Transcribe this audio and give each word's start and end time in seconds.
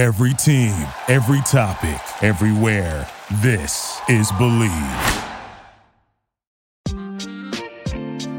Every 0.00 0.32
team, 0.32 0.72
every 1.08 1.42
topic, 1.42 2.00
everywhere. 2.22 3.06
This 3.42 4.00
is 4.08 4.32
Bleav. 4.32 5.26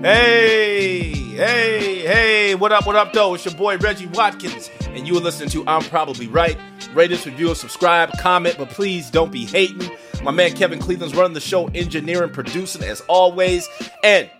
Hey, 0.01 1.11
hey, 1.11 1.99
hey, 1.99 2.55
what 2.55 2.71
up, 2.71 2.87
what 2.87 2.95
up, 2.95 3.13
though? 3.13 3.35
It's 3.35 3.45
your 3.45 3.53
boy 3.53 3.77
Reggie 3.77 4.07
Watkins, 4.07 4.71
and 4.87 5.07
you 5.07 5.15
are 5.17 5.21
listening 5.21 5.49
to 5.49 5.63
I'm 5.67 5.83
Probably 5.83 6.25
Right. 6.25 6.57
Rate 6.95 7.11
us, 7.11 7.27
review 7.27 7.53
subscribe, 7.53 8.09
comment, 8.17 8.55
but 8.57 8.71
please 8.71 9.11
don't 9.11 9.31
be 9.31 9.45
hating. 9.45 9.91
My 10.23 10.31
man 10.31 10.53
Kevin 10.53 10.79
Cleveland's 10.79 11.15
running 11.15 11.33
the 11.33 11.39
show, 11.41 11.67
engineering, 11.75 12.31
producing 12.31 12.81
as 12.83 13.01
always. 13.01 13.69
And 14.03 14.31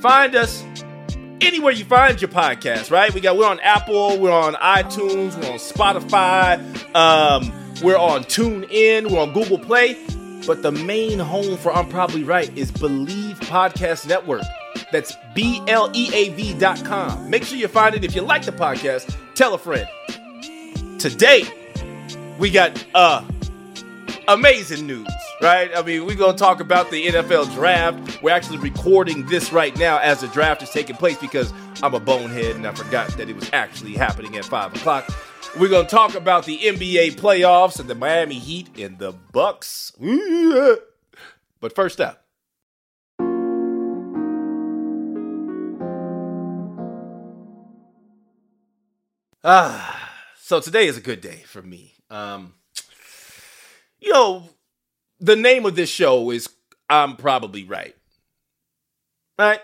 find 0.00 0.34
us 0.34 0.64
anywhere 1.40 1.72
you 1.72 1.84
find 1.84 2.20
your 2.20 2.30
podcast, 2.30 2.90
right? 2.90 3.12
We 3.12 3.20
got 3.20 3.36
we're 3.36 3.46
on 3.46 3.60
Apple, 3.60 4.18
we're 4.18 4.32
on 4.32 4.54
iTunes, 4.54 5.36
we're 5.36 5.52
on 5.52 5.58
Spotify, 5.58 6.58
um, 6.94 7.52
we're 7.82 7.98
on 7.98 8.24
TuneIn, 8.24 9.10
we're 9.10 9.20
on 9.20 9.32
Google 9.32 9.58
Play. 9.58 9.96
But 10.46 10.62
the 10.62 10.70
main 10.70 11.18
home 11.18 11.56
for 11.56 11.72
I'm 11.72 11.88
Probably 11.88 12.22
Right 12.22 12.56
is 12.56 12.70
Bleav 12.70 13.34
Podcast 13.40 14.06
Network. 14.06 14.42
That's 14.92 15.16
B 15.34 15.60
L 15.66 15.90
E 15.92 16.10
A 16.14 16.28
V 16.30 16.54
dot 16.54 16.84
com. 16.84 17.28
Make 17.28 17.42
sure 17.44 17.58
you 17.58 17.66
find 17.68 17.94
it. 17.96 18.04
If 18.04 18.14
you 18.14 18.22
like 18.22 18.44
the 18.44 18.52
podcast, 18.52 19.16
tell 19.34 19.54
a 19.54 19.58
friend. 19.58 19.88
Today, 21.00 21.44
we 22.38 22.50
got 22.50 22.84
uh 22.94 23.24
amazing 24.28 24.86
news, 24.86 25.08
right? 25.40 25.70
I 25.74 25.82
mean, 25.82 26.06
we're 26.06 26.16
gonna 26.16 26.36
talk 26.36 26.60
about 26.60 26.90
the 26.90 27.06
NFL 27.06 27.52
draft. 27.54 28.22
We're 28.22 28.30
actually 28.30 28.58
recording 28.58 29.26
this 29.26 29.52
right 29.52 29.76
now 29.78 29.98
as 29.98 30.20
the 30.20 30.28
draft 30.28 30.62
is 30.62 30.70
taking 30.70 30.96
place 30.96 31.16
because 31.18 31.52
I'm 31.82 31.94
a 31.94 32.00
bonehead 32.00 32.56
and 32.56 32.66
I 32.66 32.72
forgot 32.74 33.08
that 33.16 33.28
it 33.28 33.36
was 33.36 33.48
actually 33.52 33.94
happening 33.94 34.36
at 34.36 34.44
five 34.44 34.74
o'clock. 34.74 35.08
We're 35.58 35.70
gonna 35.70 35.88
talk 35.88 36.14
about 36.14 36.44
the 36.44 36.58
NBA 36.58 37.12
playoffs 37.12 37.80
and 37.80 37.88
the 37.88 37.94
Miami 37.94 38.38
Heat 38.38 38.78
and 38.78 38.98
the 38.98 39.12
Bucks. 39.12 39.92
But 41.60 41.74
first 41.74 42.00
up. 42.00 42.22
Ah, 49.48 50.10
so 50.36 50.60
today 50.60 50.88
is 50.88 50.96
a 50.96 51.00
good 51.00 51.20
day 51.20 51.44
for 51.46 51.62
me. 51.62 51.94
Um, 52.10 52.54
you 54.06 54.12
know, 54.12 54.48
the 55.18 55.34
name 55.34 55.66
of 55.66 55.74
this 55.74 55.90
show 55.90 56.30
is 56.30 56.48
I'm 56.88 57.16
Probably 57.16 57.64
Right. 57.64 57.96
Right? 59.36 59.60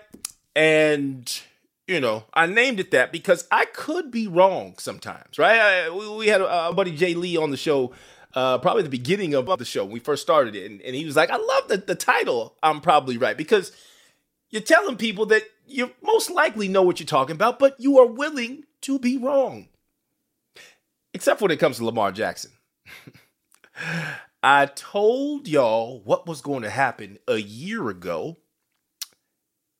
And, 0.53 1.41
you 1.87 2.01
know, 2.01 2.25
I 2.33 2.45
named 2.45 2.81
it 2.81 2.91
that 2.91 3.13
because 3.13 3.47
I 3.49 3.65
could 3.65 4.11
be 4.11 4.27
wrong 4.27 4.75
sometimes, 4.77 5.39
right? 5.39 5.59
I, 5.59 5.89
we, 5.89 6.09
we, 6.09 6.27
had 6.27 6.41
a, 6.41 6.67
a, 6.67 6.73
buddy 6.73 6.91
Jay 6.91 7.13
Lee 7.13 7.37
on 7.37 7.51
the 7.51 7.57
show, 7.57 7.93
uh, 8.35 8.57
probably 8.57 8.83
the 8.83 8.89
beginning 8.89 9.33
of 9.33 9.45
the 9.45 9.65
show 9.65 9.85
when 9.85 9.93
we 9.93 9.99
first 9.99 10.21
started 10.21 10.55
it. 10.55 10.69
And, 10.69 10.81
and 10.81 10.93
he 10.93 11.05
was 11.05 11.15
like, 11.15 11.31
I 11.31 11.37
love 11.37 11.69
the, 11.69 11.77
the 11.77 11.95
title, 11.95 12.57
I'm 12.61 12.81
Probably 12.81 13.17
Right, 13.17 13.37
because 13.37 13.71
you're 14.49 14.61
telling 14.61 14.97
people 14.97 15.25
that 15.27 15.43
you 15.65 15.91
most 16.03 16.29
likely 16.29 16.67
know 16.67 16.83
what 16.83 16.99
you're 16.99 17.07
talking 17.07 17.35
about, 17.35 17.59
but 17.59 17.79
you 17.79 17.97
are 17.97 18.07
willing 18.07 18.65
to 18.81 18.99
be 18.99 19.17
wrong. 19.17 19.69
Except 21.13 21.39
when 21.39 21.51
it 21.51 21.59
comes 21.59 21.77
to 21.77 21.85
Lamar 21.85 22.11
Jackson. 22.11 22.51
I 24.43 24.65
told 24.65 25.47
y'all 25.47 26.01
what 26.01 26.27
was 26.27 26.41
going 26.41 26.63
to 26.63 26.69
happen 26.69 27.17
a 27.29 27.37
year 27.37 27.87
ago. 27.87 28.37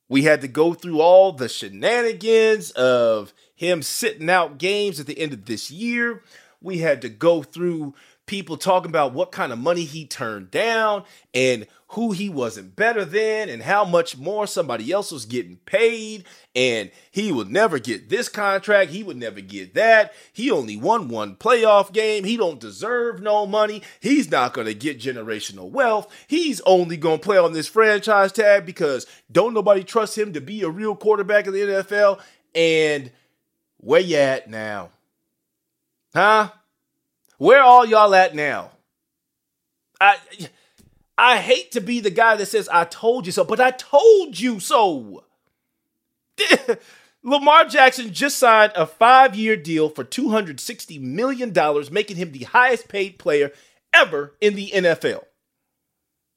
We 0.08 0.24
had 0.24 0.40
to 0.40 0.48
go 0.48 0.74
through 0.74 1.02
all 1.02 1.34
the 1.34 1.50
shenanigans 1.50 2.72
of 2.72 3.34
him 3.54 3.82
sitting 3.82 4.30
out 4.30 4.58
games 4.58 5.02
at 5.02 5.06
the 5.06 5.20
end 5.20 5.34
of 5.34 5.46
this 5.46 5.70
year. 5.70 6.24
We 6.62 6.78
had 6.78 7.02
to 7.02 7.10
go 7.10 7.44
through 7.44 7.94
people 8.26 8.56
talking 8.56 8.90
about 8.90 9.14
what 9.14 9.32
kind 9.32 9.52
of 9.52 9.60
money 9.60 9.84
he 9.84 10.06
turned 10.06 10.50
down 10.50 11.04
and 11.34 11.68
who 11.90 12.12
he 12.12 12.30
wasn't 12.30 12.76
better 12.76 13.04
than 13.06 13.50
and 13.50 13.62
how 13.62 13.84
much 13.84 14.18
more 14.18 14.48
somebody 14.48 14.92
else 14.92 15.12
was 15.12 15.26
getting 15.26 15.58
paid. 15.66 16.24
And 16.56 16.90
he 17.12 17.32
would 17.32 17.52
never 17.52 17.80
get 17.80 18.10
this 18.10 18.30
contract. 18.30 18.92
He 18.92 19.04
would 19.04 19.18
never 19.18 19.42
get 19.42 19.74
that. 19.76 20.14
He 20.32 20.50
only 20.50 20.78
won 20.78 21.10
one 21.10 21.36
playoff 21.36 21.92
game. 21.92 22.24
He 22.24 22.38
don't 22.38 22.60
deserve 22.60 23.22
no 23.22 23.46
money. 23.46 23.84
He's 24.00 24.32
not 24.32 24.54
going 24.54 24.68
to 24.68 24.74
get 24.74 25.00
generational 25.00 25.70
wealth. 25.70 26.12
He's 26.28 26.62
only 26.62 26.98
going 26.98 27.20
to 27.20 27.26
play 27.26 27.38
on 27.38 27.54
this 27.54 27.68
franchise 27.68 28.32
tag 28.32 28.66
because 28.66 29.06
don't 29.32 29.54
nobody 29.54 29.84
trust 29.84 30.18
him 30.18 30.34
to 30.34 30.42
be 30.42 30.64
a 30.64 30.70
real 30.70 30.96
quarterback 30.96 31.46
in 31.46 31.54
the 31.54 31.60
NFL 31.60 32.20
and 32.56 33.12
where 33.78 34.02
you 34.02 34.18
at 34.18 34.50
now? 34.50 34.90
Huh 36.16 36.50
where 37.44 37.62
all 37.62 37.86
y'all 37.86 38.16
at 38.16 38.34
now? 38.34 38.72
I 40.00 40.18
I 41.18 41.38
hate 41.38 41.74
to 41.74 41.82
be 41.82 42.00
the 42.00 42.10
guy 42.10 42.36
that 42.38 42.46
says 42.46 42.70
I 42.70 42.86
told 42.86 43.26
you 43.26 43.32
so, 43.32 43.44
but 43.44 43.60
I 43.60 43.72
told 43.72 44.40
you 44.40 44.60
so. 44.60 45.26
Lamar 47.24 47.66
Jackson 47.66 48.14
just 48.14 48.38
signed 48.38 48.72
a 48.76 48.86
five-year 48.86 49.56
deal 49.56 49.88
for 49.90 50.04
$260 50.04 51.00
million, 51.00 51.54
making 51.92 52.18
him 52.18 52.32
the 52.32 52.44
highest 52.44 52.90
paid 52.90 53.18
player 53.18 53.52
ever 53.94 54.36
in 54.42 54.56
the 54.56 54.72
NFL. 54.72 55.24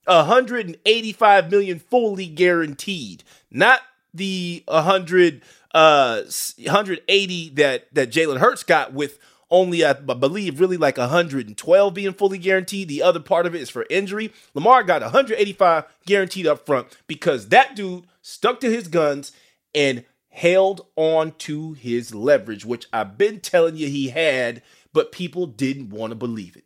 185 0.07 1.51
million 1.51 1.79
fully 1.79 2.27
guaranteed, 2.27 3.25
not 3.51 3.81
the 4.15 4.63
100 4.67 5.43
uh 5.75 6.23
180 6.23 7.51
that 7.51 7.95
that 7.95 8.11
Jalen 8.11 8.39
Hurts 8.39 8.63
got 8.63 8.93
with 8.93 9.19
only 9.51 9.85
I 9.85 9.93
believe 9.93 10.61
really 10.61 10.77
like 10.77 10.99
112 10.99 11.95
being 11.95 12.13
fully 12.13 12.39
guaranteed. 12.39 12.89
The 12.89 13.03
other 13.03 13.21
part 13.21 13.47
of 13.47 13.55
it 13.55 13.61
is 13.61 13.71
for 13.71 13.87
injury. 13.89 14.33
Lamar 14.55 14.83
got 14.83 15.03
185 15.03 15.85
guaranteed 16.07 16.47
up 16.47 16.67
front 16.67 16.89
because 17.07 17.49
that 17.49 17.77
dude 17.77 18.07
stuck 18.23 18.61
to 18.61 18.71
his 18.71 18.89
guns 18.89 19.33
and 19.75 20.05
held 20.31 20.87
on 20.97 21.33
to 21.39 21.73
his 21.75 22.15
leverage, 22.15 22.65
which 22.65 22.87
I've 22.93 23.17
been 23.17 23.41
telling 23.41 23.77
you 23.77 23.89
he 23.89 24.09
had, 24.09 24.63
but 24.93 25.13
people 25.13 25.47
didn't 25.47 25.91
want 25.91 26.11
to 26.11 26.17
believe 26.17 26.57
it. 26.57 26.65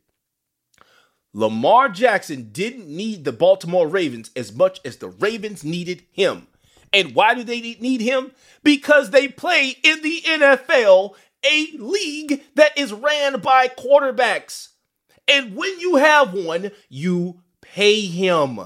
Lamar 1.32 1.88
Jackson 1.88 2.48
didn't 2.50 2.88
need 2.88 3.24
the 3.24 3.32
Baltimore 3.32 3.86
Ravens 3.86 4.30
as 4.34 4.52
much 4.52 4.80
as 4.84 4.96
the 4.96 5.08
Ravens 5.08 5.62
needed 5.62 6.02
him. 6.10 6.48
And 6.92 7.14
why 7.14 7.34
do 7.34 7.44
they 7.44 7.60
need 7.60 8.00
him? 8.00 8.32
Because 8.64 9.10
they 9.10 9.28
play 9.28 9.76
in 9.84 10.02
the 10.02 10.22
NFL 10.26 11.14
a 11.44 11.68
league 11.78 12.42
that 12.54 12.76
is 12.76 12.92
ran 12.92 13.40
by 13.40 13.68
quarterbacks. 13.68 14.68
And 15.26 15.54
when 15.56 15.78
you 15.78 15.96
have 15.96 16.34
one, 16.34 16.72
you 16.88 17.42
pay 17.60 18.00
him. 18.06 18.60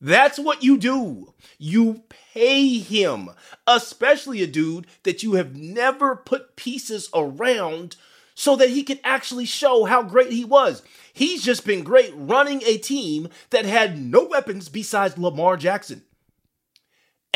That's 0.00 0.38
what 0.38 0.62
you 0.62 0.78
do. 0.78 1.34
You 1.58 2.02
pay 2.32 2.78
him, 2.78 3.30
especially 3.66 4.42
a 4.42 4.46
dude 4.46 4.86
that 5.04 5.22
you 5.22 5.34
have 5.34 5.56
never 5.56 6.16
put 6.16 6.56
pieces 6.56 7.08
around 7.14 7.96
so 8.34 8.56
that 8.56 8.70
he 8.70 8.82
can 8.82 9.00
actually 9.02 9.46
show 9.46 9.84
how 9.84 10.02
great 10.02 10.30
he 10.30 10.44
was. 10.44 10.82
He's 11.12 11.42
just 11.42 11.64
been 11.64 11.82
great 11.82 12.12
running 12.14 12.62
a 12.64 12.76
team 12.76 13.28
that 13.50 13.64
had 13.64 13.98
no 13.98 14.24
weapons 14.26 14.68
besides 14.68 15.16
Lamar 15.16 15.56
Jackson. 15.56 16.02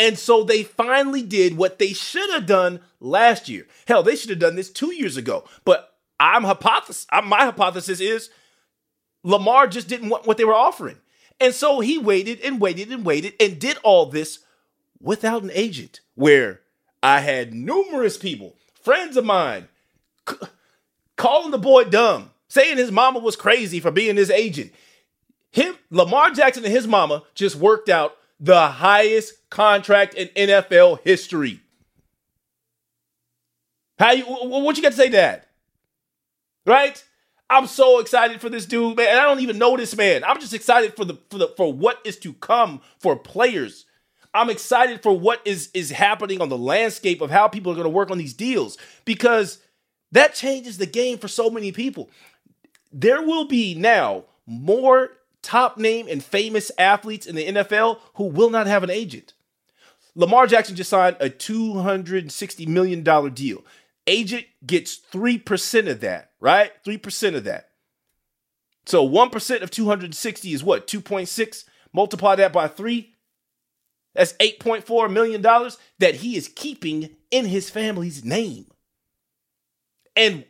And 0.01 0.19
so 0.19 0.43
they 0.43 0.63
finally 0.63 1.21
did 1.21 1.59
what 1.59 1.79
they 1.79 1.93
should 1.93 2.31
have 2.31 2.47
done 2.47 2.81
last 3.01 3.51
year. 3.51 3.67
Hell, 3.87 4.03
they 4.03 4.17
should 4.17 4.31
have 4.31 4.39
done 4.39 4.57
this 4.57 4.71
two 4.71 4.95
years 4.95 5.19
ago. 5.19 5.45
But 5.67 5.95
I'm 6.19 6.45
hypothesis. 6.45 7.07
My 7.23 7.45
hypothesis 7.45 8.01
is 8.01 8.31
Lamar 9.23 9.67
just 9.67 9.89
didn't 9.89 10.09
want 10.09 10.27
what 10.27 10.39
they 10.39 10.45
were 10.47 10.55
offering. 10.55 10.97
And 11.39 11.55
so 11.55 11.81
he 11.81 11.99
waited 11.99 12.41
and 12.41 12.63
waited 12.63 12.91
and 12.91 13.05
waited 13.05 13.35
and 13.39 13.59
did 13.59 13.77
all 13.83 14.07
this 14.07 14.39
without 15.03 15.43
an 15.43 15.51
agent. 15.53 16.01
Where 16.15 16.63
I 17.03 17.21
had 17.21 17.53
numerous 17.53 18.17
people, 18.17 18.57
friends 18.83 19.19
of 19.19 19.27
mine, 19.27 19.69
c- 20.27 20.37
calling 21.17 21.51
the 21.51 21.59
boy 21.59 21.85
dumb, 21.85 22.31
saying 22.49 22.79
his 22.79 22.91
mama 22.91 23.19
was 23.19 23.37
crazy 23.37 23.81
for 23.81 23.91
being 23.91 24.17
his 24.17 24.31
agent. 24.31 24.73
Him, 25.51 25.77
Lamar 25.91 26.31
Jackson 26.31 26.65
and 26.65 26.73
his 26.73 26.87
mama 26.87 27.25
just 27.35 27.57
worked 27.57 27.91
out 27.91 28.17
the 28.41 28.69
highest 28.69 29.35
contract 29.51 30.15
in 30.15 30.29
NFL 30.29 31.01
history. 31.05 31.61
How 33.99 34.13
you 34.13 34.25
what 34.25 34.77
you 34.77 34.83
got 34.83 34.93
to 34.93 34.97
say 34.97 35.11
that? 35.11 35.49
Right? 36.65 37.05
I'm 37.51 37.67
so 37.67 37.99
excited 37.99 38.41
for 38.41 38.49
this 38.49 38.65
dude, 38.65 38.97
man. 38.97 39.09
And 39.09 39.19
I 39.19 39.25
don't 39.25 39.41
even 39.41 39.59
know 39.59 39.77
this 39.77 39.95
man. 39.97 40.25
I'm 40.25 40.41
just 40.41 40.55
excited 40.55 40.97
for 40.97 41.05
the 41.05 41.19
for 41.31 41.39
the 41.39 41.49
for 41.57 41.73
what 41.73 42.01
is 42.05 42.17
to 42.21 42.33
come 42.33 42.81
for 42.99 43.15
players. 43.15 43.85
I'm 44.33 44.49
excited 44.49 45.03
for 45.03 45.19
what 45.19 45.43
is 45.45 45.69
is 45.75 45.91
happening 45.91 46.41
on 46.41 46.49
the 46.49 46.57
landscape 46.57 47.21
of 47.21 47.31
how 47.31 47.49
people 47.49 47.73
are 47.73 47.75
going 47.75 47.85
to 47.85 47.91
work 47.91 48.11
on 48.11 48.19
these 48.19 48.33
deals 48.33 48.79
because 49.05 49.59
that 50.13 50.35
changes 50.35 50.79
the 50.79 50.87
game 50.87 51.19
for 51.19 51.29
so 51.29 51.51
many 51.51 51.73
people. 51.73 52.09
There 52.93 53.21
will 53.21 53.47
be 53.47 53.75
now 53.75 54.25
more 54.47 55.11
top 55.43 55.79
name 55.79 56.07
and 56.09 56.23
famous 56.23 56.71
athletes 56.79 57.27
in 57.27 57.35
the 57.35 57.47
NFL 57.47 57.99
who 58.15 58.25
will 58.25 58.51
not 58.51 58.67
have 58.67 58.83
an 58.83 58.91
agent. 58.91 59.35
Lamar 60.15 60.47
Jackson 60.47 60.77
just 60.77 60.91
signed 60.91 61.17
a 61.21 61.31
$260 61.31 62.69
million 62.69 63.03
deal. 63.33 63.65
Agent 64.07 64.47
gets 64.67 64.99
3% 65.13 65.89
of 65.89 66.01
that, 66.01 66.33
right? 66.41 66.73
3% 66.85 67.37
of 67.37 67.45
that. 67.45 67.71
So 68.87 69.09
1% 69.09 69.63
of 69.63 69.71
260 69.71 70.53
is 70.53 70.65
what? 70.65 70.87
2.6? 70.87 71.65
Multiply 71.93 72.35
that 72.37 72.53
by 72.53 72.67
3. 72.69 73.15
That's 74.15 74.33
$8.4 74.35 75.13
million 75.13 75.43
that 75.43 76.17
he 76.17 76.37
is 76.37 76.49
keeping 76.49 77.11
in 77.31 77.47
his 77.47 77.71
family's 77.71 78.25
name. 78.25 78.67
And 80.17 80.45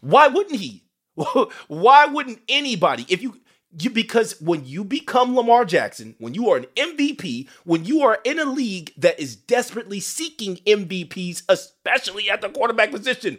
why 0.00 0.26
wouldn't 0.26 0.58
he? 0.58 0.87
why 1.68 2.06
wouldn't 2.06 2.40
anybody? 2.48 3.06
If 3.08 3.22
you 3.22 3.40
you, 3.78 3.90
because 3.90 4.40
when 4.40 4.64
you 4.64 4.82
become 4.82 5.36
Lamar 5.36 5.64
Jackson, 5.64 6.14
when 6.18 6.32
you 6.32 6.48
are 6.48 6.56
an 6.56 6.66
MVP, 6.76 7.48
when 7.64 7.84
you 7.84 8.00
are 8.00 8.18
in 8.24 8.38
a 8.38 8.46
league 8.46 8.92
that 8.96 9.20
is 9.20 9.36
desperately 9.36 10.00
seeking 10.00 10.56
MVPs, 10.66 11.42
especially 11.50 12.30
at 12.30 12.40
the 12.40 12.48
quarterback 12.48 12.90
position, 12.90 13.38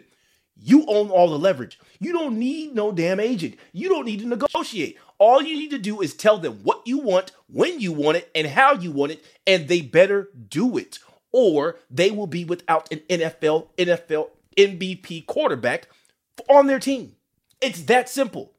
you 0.56 0.84
own 0.86 1.10
all 1.10 1.30
the 1.30 1.38
leverage. 1.38 1.80
You 1.98 2.12
don't 2.12 2.38
need 2.38 2.74
no 2.74 2.92
damn 2.92 3.18
agent. 3.18 3.56
You 3.72 3.88
don't 3.88 4.04
need 4.04 4.20
to 4.20 4.26
negotiate. 4.26 4.98
All 5.18 5.42
you 5.42 5.56
need 5.56 5.70
to 5.70 5.78
do 5.78 6.00
is 6.00 6.14
tell 6.14 6.38
them 6.38 6.60
what 6.62 6.86
you 6.86 6.98
want, 6.98 7.32
when 7.48 7.80
you 7.80 7.92
want 7.92 8.18
it, 8.18 8.30
and 8.34 8.46
how 8.46 8.74
you 8.74 8.92
want 8.92 9.12
it, 9.12 9.24
and 9.46 9.66
they 9.66 9.80
better 9.80 10.28
do 10.48 10.78
it. 10.78 10.98
Or 11.32 11.78
they 11.90 12.10
will 12.10 12.26
be 12.26 12.44
without 12.44 12.92
an 12.92 13.00
NFL, 13.08 13.68
NFL 13.76 14.30
MVP 14.56 15.26
quarterback 15.26 15.88
on 16.48 16.66
their 16.66 16.78
team. 16.78 17.16
It's 17.60 17.82
that 17.82 18.08
simple. 18.08 18.52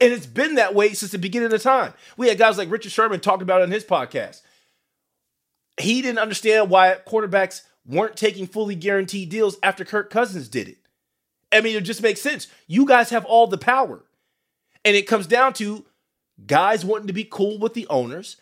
And 0.00 0.12
it's 0.12 0.26
been 0.26 0.56
that 0.56 0.74
way 0.74 0.94
since 0.94 1.12
the 1.12 1.18
beginning 1.18 1.52
of 1.52 1.62
time. 1.62 1.94
We 2.16 2.28
had 2.28 2.38
guys 2.38 2.58
like 2.58 2.70
Richard 2.70 2.92
Sherman 2.92 3.20
talking 3.20 3.42
about 3.42 3.60
it 3.60 3.64
on 3.64 3.70
his 3.70 3.84
podcast. 3.84 4.42
He 5.80 6.02
didn't 6.02 6.18
understand 6.18 6.70
why 6.70 6.96
quarterbacks 7.06 7.62
weren't 7.86 8.16
taking 8.16 8.46
fully 8.46 8.74
guaranteed 8.74 9.28
deals 9.28 9.56
after 9.62 9.84
Kirk 9.84 10.10
Cousins 10.10 10.48
did 10.48 10.68
it. 10.68 10.78
I 11.52 11.60
mean, 11.60 11.76
it 11.76 11.82
just 11.82 12.02
makes 12.02 12.20
sense. 12.20 12.48
You 12.66 12.86
guys 12.86 13.10
have 13.10 13.24
all 13.24 13.46
the 13.46 13.58
power. 13.58 14.04
And 14.84 14.96
it 14.96 15.06
comes 15.06 15.26
down 15.26 15.52
to 15.54 15.84
guys 16.46 16.84
wanting 16.84 17.06
to 17.06 17.12
be 17.12 17.24
cool 17.24 17.58
with 17.58 17.74
the 17.74 17.86
owners 17.88 18.36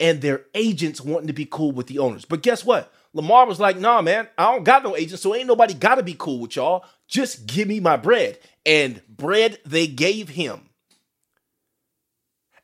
and 0.00 0.20
their 0.20 0.46
agents 0.54 1.00
wanting 1.00 1.26
to 1.26 1.32
be 1.32 1.46
cool 1.46 1.72
with 1.72 1.86
the 1.86 1.98
owners. 1.98 2.24
But 2.24 2.42
guess 2.42 2.64
what? 2.64 2.92
Lamar 3.14 3.46
was 3.46 3.60
like, 3.60 3.78
nah, 3.78 4.00
man, 4.00 4.28
I 4.38 4.52
don't 4.52 4.64
got 4.64 4.82
no 4.82 4.96
agent, 4.96 5.20
so 5.20 5.34
ain't 5.34 5.46
nobody 5.46 5.74
got 5.74 5.96
to 5.96 6.02
be 6.02 6.16
cool 6.18 6.40
with 6.40 6.56
y'all. 6.56 6.84
Just 7.08 7.46
give 7.46 7.68
me 7.68 7.78
my 7.78 7.96
bread. 7.96 8.38
And 8.64 9.02
bread 9.08 9.58
they 9.66 9.86
gave 9.86 10.30
him. 10.30 10.70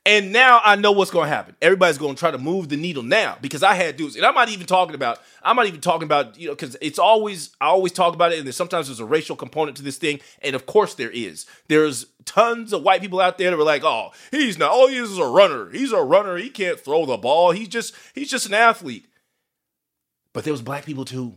And 0.09 0.33
now 0.33 0.63
I 0.65 0.77
know 0.77 0.93
what's 0.93 1.11
going 1.11 1.29
to 1.29 1.35
happen. 1.35 1.55
Everybody's 1.61 1.99
going 1.99 2.15
to 2.15 2.19
try 2.19 2.31
to 2.31 2.39
move 2.39 2.71
the 2.71 2.79
needle 2.79 3.03
now 3.03 3.37
because 3.43 3.63
I 3.63 3.75
had 3.75 3.99
dudes, 3.99 4.17
and 4.17 4.25
I'm 4.25 4.35
not 4.35 4.49
even 4.49 4.65
talking 4.67 4.95
about. 4.95 5.19
I'm 5.43 5.55
not 5.55 5.67
even 5.67 5.83
talking 5.83 6.05
about 6.05 6.39
you 6.39 6.49
know 6.49 6.55
because 6.55 6.79
it's 6.81 6.99
always 6.99 7.51
I 7.61 7.67
always 7.67 7.93
talk 7.93 8.15
about 8.15 8.33
it, 8.33 8.39
and 8.39 8.47
there's, 8.47 8.57
sometimes 8.57 8.87
there's 8.87 9.01
a 9.01 9.05
racial 9.05 9.37
component 9.37 9.77
to 9.77 9.83
this 9.83 9.99
thing, 9.99 10.21
and 10.41 10.57
of 10.57 10.65
course 10.65 10.95
there 10.95 11.11
is. 11.11 11.45
There's 11.69 12.07
tons 12.25 12.73
of 12.73 12.83
white 12.85 13.03
people 13.03 13.21
out 13.21 13.37
there 13.37 13.51
that 13.51 13.59
were 13.59 13.65
like, 13.65 13.85
"Oh, 13.85 14.13
he's 14.31 14.57
not. 14.57 14.71
All 14.71 14.89
he 14.89 14.97
is 14.97 15.11
is 15.11 15.19
a 15.19 15.27
runner. 15.27 15.69
He's 15.69 15.93
a 15.93 16.01
runner. 16.01 16.39
He 16.39 16.49
can't 16.49 16.81
throw 16.81 17.05
the 17.05 17.19
ball. 17.19 17.51
He's 17.51 17.69
just 17.69 17.95
he's 18.15 18.31
just 18.31 18.47
an 18.47 18.55
athlete." 18.55 19.08
But 20.39 20.45
there 20.45 20.53
was 20.53 20.63
black 20.63 20.87
people 20.87 21.05
too. 21.05 21.35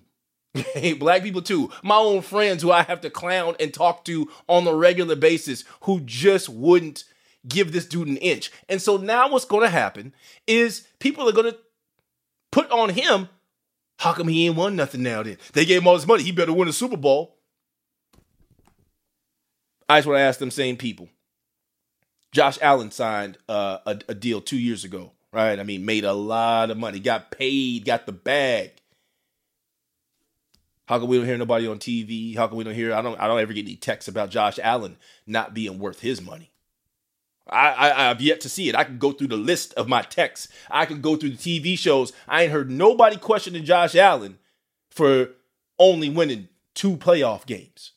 black 1.00 1.24
people 1.24 1.42
too. 1.42 1.72
My 1.82 1.96
own 1.96 2.22
friends 2.22 2.62
who 2.62 2.72
I 2.72 2.84
have 2.84 3.02
to 3.02 3.10
clown 3.10 3.56
and 3.60 3.74
talk 3.74 4.06
to 4.06 4.30
on 4.48 4.68
a 4.68 4.76
regular 4.76 5.16
basis 5.16 5.64
who 5.86 6.02
just 6.02 6.50
wouldn't 6.50 7.06
give 7.48 7.72
this 7.72 7.88
dude 7.88 8.08
an 8.08 8.18
inch. 8.18 8.52
And 8.70 8.80
so 8.80 8.98
now 8.98 9.28
what's 9.28 9.46
going 9.46 9.64
to 9.64 9.72
happen 9.72 10.14
is 10.46 10.88
people 11.00 11.28
are 11.28 11.32
going 11.32 11.52
to 11.52 11.58
put 12.52 12.70
on 12.70 12.90
him, 12.90 13.30
how 13.98 14.14
come 14.14 14.28
he 14.28 14.46
ain't 14.46 14.56
won 14.56 14.76
nothing 14.76 15.02
now 15.02 15.24
then? 15.24 15.40
They 15.54 15.66
gave 15.66 15.82
him 15.82 15.88
all 15.88 15.96
this 15.96 16.06
money. 16.06 16.22
He 16.22 16.32
better 16.32 16.54
win 16.54 16.68
a 16.68 16.72
Super 16.72 16.96
Bowl. 16.96 17.40
I 19.90 19.98
just 19.98 20.08
want 20.08 20.18
to 20.20 20.22
ask 20.22 20.38
them 20.38 20.52
same 20.52 20.78
people. 20.78 21.10
Josh 22.32 22.60
Allen 22.62 22.92
signed 22.92 23.40
uh, 23.50 23.80
a, 23.88 24.00
a 24.10 24.14
deal 24.14 24.42
two 24.42 24.60
years 24.60 24.84
ago, 24.84 25.14
right? 25.34 25.60
I 25.60 25.64
mean, 25.64 25.86
made 25.86 26.06
a 26.06 26.14
lot 26.14 26.70
of 26.70 26.78
money, 26.78 27.00
got 27.00 27.32
paid, 27.32 27.84
got 27.86 28.06
the 28.06 28.12
bag. 28.12 28.74
How 30.92 31.00
come 31.00 31.08
we 31.08 31.16
don't 31.16 31.26
hear 31.26 31.38
nobody 31.38 31.68
on 31.68 31.80
TV? 31.80 32.36
How 32.36 32.50
come 32.50 32.58
we 32.58 32.66
don't 32.66 32.74
hear? 32.74 32.94
I 32.94 33.02
don't. 33.02 33.18
I 33.18 33.26
don't 33.26 33.40
ever 33.40 33.54
get 33.54 33.64
any 33.64 33.78
texts 33.78 34.10
about 34.10 34.30
Josh 34.30 34.60
Allen 34.62 34.98
not 35.26 35.54
being 35.54 35.80
worth 35.80 36.02
his 36.02 36.22
money. 36.22 36.52
I, 37.50 37.70
I 37.70 38.10
I've 38.10 38.20
yet 38.20 38.42
to 38.42 38.50
see 38.50 38.68
it. 38.68 38.76
I 38.76 38.84
can 38.84 38.98
go 38.98 39.14
through 39.14 39.30
the 39.30 39.38
list 39.38 39.74
of 39.76 39.88
my 39.88 40.02
texts. 40.02 40.50
I 40.70 40.86
can 40.86 41.00
go 41.00 41.16
through 41.16 41.30
the 41.30 41.38
TV 41.38 41.80
shows. 41.80 42.12
I 42.28 42.44
ain't 42.44 42.52
heard 42.52 42.70
nobody 42.70 43.16
questioning 43.16 43.64
Josh 43.64 43.96
Allen 43.96 44.38
for 44.90 45.30
only 45.80 46.10
winning 46.10 46.50
two 46.76 46.98
playoff 46.98 47.46
games. 47.46 47.94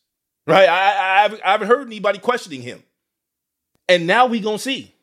Right? 0.47 0.69
I, 0.69 1.19
I, 1.19 1.23
haven't, 1.23 1.43
I 1.45 1.51
haven't 1.51 1.69
heard 1.69 1.89
anybody 1.89 2.21
questioning 2.21 2.63
him. 2.63 2.85
And 3.89 4.07
now 4.07 4.27
we 4.27 4.39
gonna 4.39 4.57
see. 4.57 4.95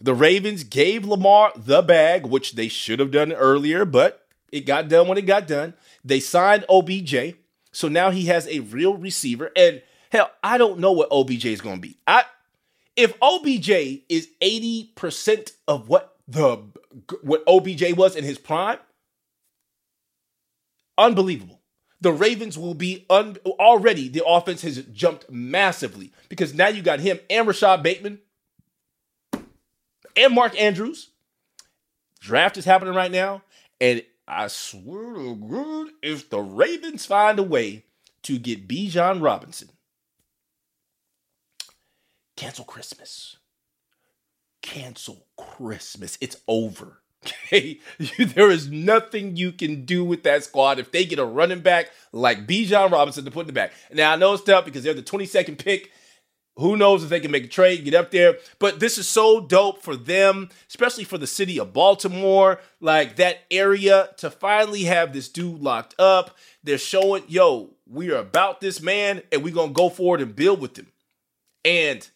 The 0.00 0.14
Ravens 0.14 0.64
gave 0.64 1.04
Lamar 1.04 1.52
the 1.54 1.82
bag, 1.82 2.24
which 2.24 2.52
they 2.52 2.68
should 2.68 3.00
have 3.00 3.10
done 3.10 3.34
earlier, 3.34 3.84
but 3.84 4.27
it 4.52 4.66
got 4.66 4.88
done 4.88 5.08
when 5.08 5.18
it 5.18 5.26
got 5.26 5.46
done. 5.46 5.74
They 6.04 6.20
signed 6.20 6.64
OBJ, 6.68 7.34
so 7.72 7.88
now 7.88 8.10
he 8.10 8.26
has 8.26 8.46
a 8.48 8.60
real 8.60 8.96
receiver. 8.96 9.50
And 9.56 9.82
hell, 10.10 10.30
I 10.42 10.58
don't 10.58 10.78
know 10.80 10.92
what 10.92 11.08
OBJ 11.10 11.46
is 11.46 11.60
gonna 11.60 11.80
be. 11.80 11.98
I 12.06 12.24
if 12.96 13.14
OBJ 13.22 14.02
is 14.08 14.28
80% 14.42 15.52
of 15.68 15.88
what 15.88 16.16
the 16.26 16.58
what 17.22 17.44
OBJ 17.46 17.96
was 17.96 18.16
in 18.16 18.24
his 18.24 18.38
prime, 18.38 18.78
unbelievable. 20.96 21.60
The 22.00 22.12
Ravens 22.12 22.56
will 22.56 22.74
be 22.74 23.06
un, 23.10 23.36
already 23.46 24.08
the 24.08 24.24
offense 24.24 24.62
has 24.62 24.78
jumped 24.84 25.30
massively 25.30 26.12
because 26.28 26.54
now 26.54 26.68
you 26.68 26.82
got 26.82 27.00
him 27.00 27.18
and 27.28 27.46
Rashod 27.46 27.82
Bateman 27.82 28.20
and 30.16 30.34
Mark 30.34 30.60
Andrews. 30.60 31.10
Draft 32.20 32.56
is 32.56 32.64
happening 32.64 32.94
right 32.94 33.10
now, 33.10 33.42
and 33.80 34.02
I 34.28 34.48
swear 34.48 35.14
to 35.14 35.34
God, 35.36 35.88
if 36.02 36.28
the 36.28 36.40
Ravens 36.40 37.06
find 37.06 37.38
a 37.38 37.42
way 37.42 37.84
to 38.22 38.38
get 38.38 38.68
Bijan 38.68 39.22
Robinson 39.22 39.70
Cancel 42.36 42.64
Christmas. 42.64 43.36
Cancel 44.62 45.26
Christmas. 45.36 46.16
It's 46.20 46.36
over. 46.46 47.00
Okay, 47.50 47.80
there 48.16 48.48
is 48.48 48.68
nothing 48.68 49.36
you 49.36 49.50
can 49.50 49.84
do 49.84 50.04
with 50.04 50.22
that 50.22 50.44
squad 50.44 50.78
if 50.78 50.92
they 50.92 51.04
get 51.04 51.18
a 51.18 51.24
running 51.24 51.58
back 51.60 51.90
like 52.12 52.46
Bijan 52.46 52.92
Robinson 52.92 53.24
to 53.24 53.30
put 53.32 53.40
in 53.40 53.46
the 53.48 53.52
back. 53.52 53.72
Now 53.92 54.12
I 54.12 54.16
know 54.16 54.34
it's 54.34 54.44
tough 54.44 54.64
because 54.64 54.84
they're 54.84 54.94
the 54.94 55.02
22nd 55.02 55.58
pick. 55.58 55.90
Who 56.58 56.76
knows 56.76 57.04
if 57.04 57.08
they 57.08 57.20
can 57.20 57.30
make 57.30 57.44
a 57.44 57.48
trade, 57.48 57.84
get 57.84 57.94
up 57.94 58.10
there? 58.10 58.38
But 58.58 58.80
this 58.80 58.98
is 58.98 59.08
so 59.08 59.40
dope 59.40 59.82
for 59.82 59.96
them, 59.96 60.48
especially 60.68 61.04
for 61.04 61.16
the 61.16 61.26
city 61.26 61.58
of 61.60 61.72
Baltimore, 61.72 62.60
like 62.80 63.16
that 63.16 63.38
area 63.50 64.10
to 64.18 64.30
finally 64.30 64.84
have 64.84 65.12
this 65.12 65.28
dude 65.28 65.60
locked 65.60 65.94
up. 65.98 66.36
They're 66.64 66.76
showing, 66.76 67.22
yo, 67.28 67.70
we 67.88 68.10
are 68.10 68.18
about 68.18 68.60
this 68.60 68.82
man, 68.82 69.22
and 69.30 69.44
we're 69.44 69.54
gonna 69.54 69.72
go 69.72 69.88
forward 69.88 70.20
and 70.20 70.34
build 70.34 70.60
with 70.60 70.76
him. 70.76 70.88
And 71.64 72.08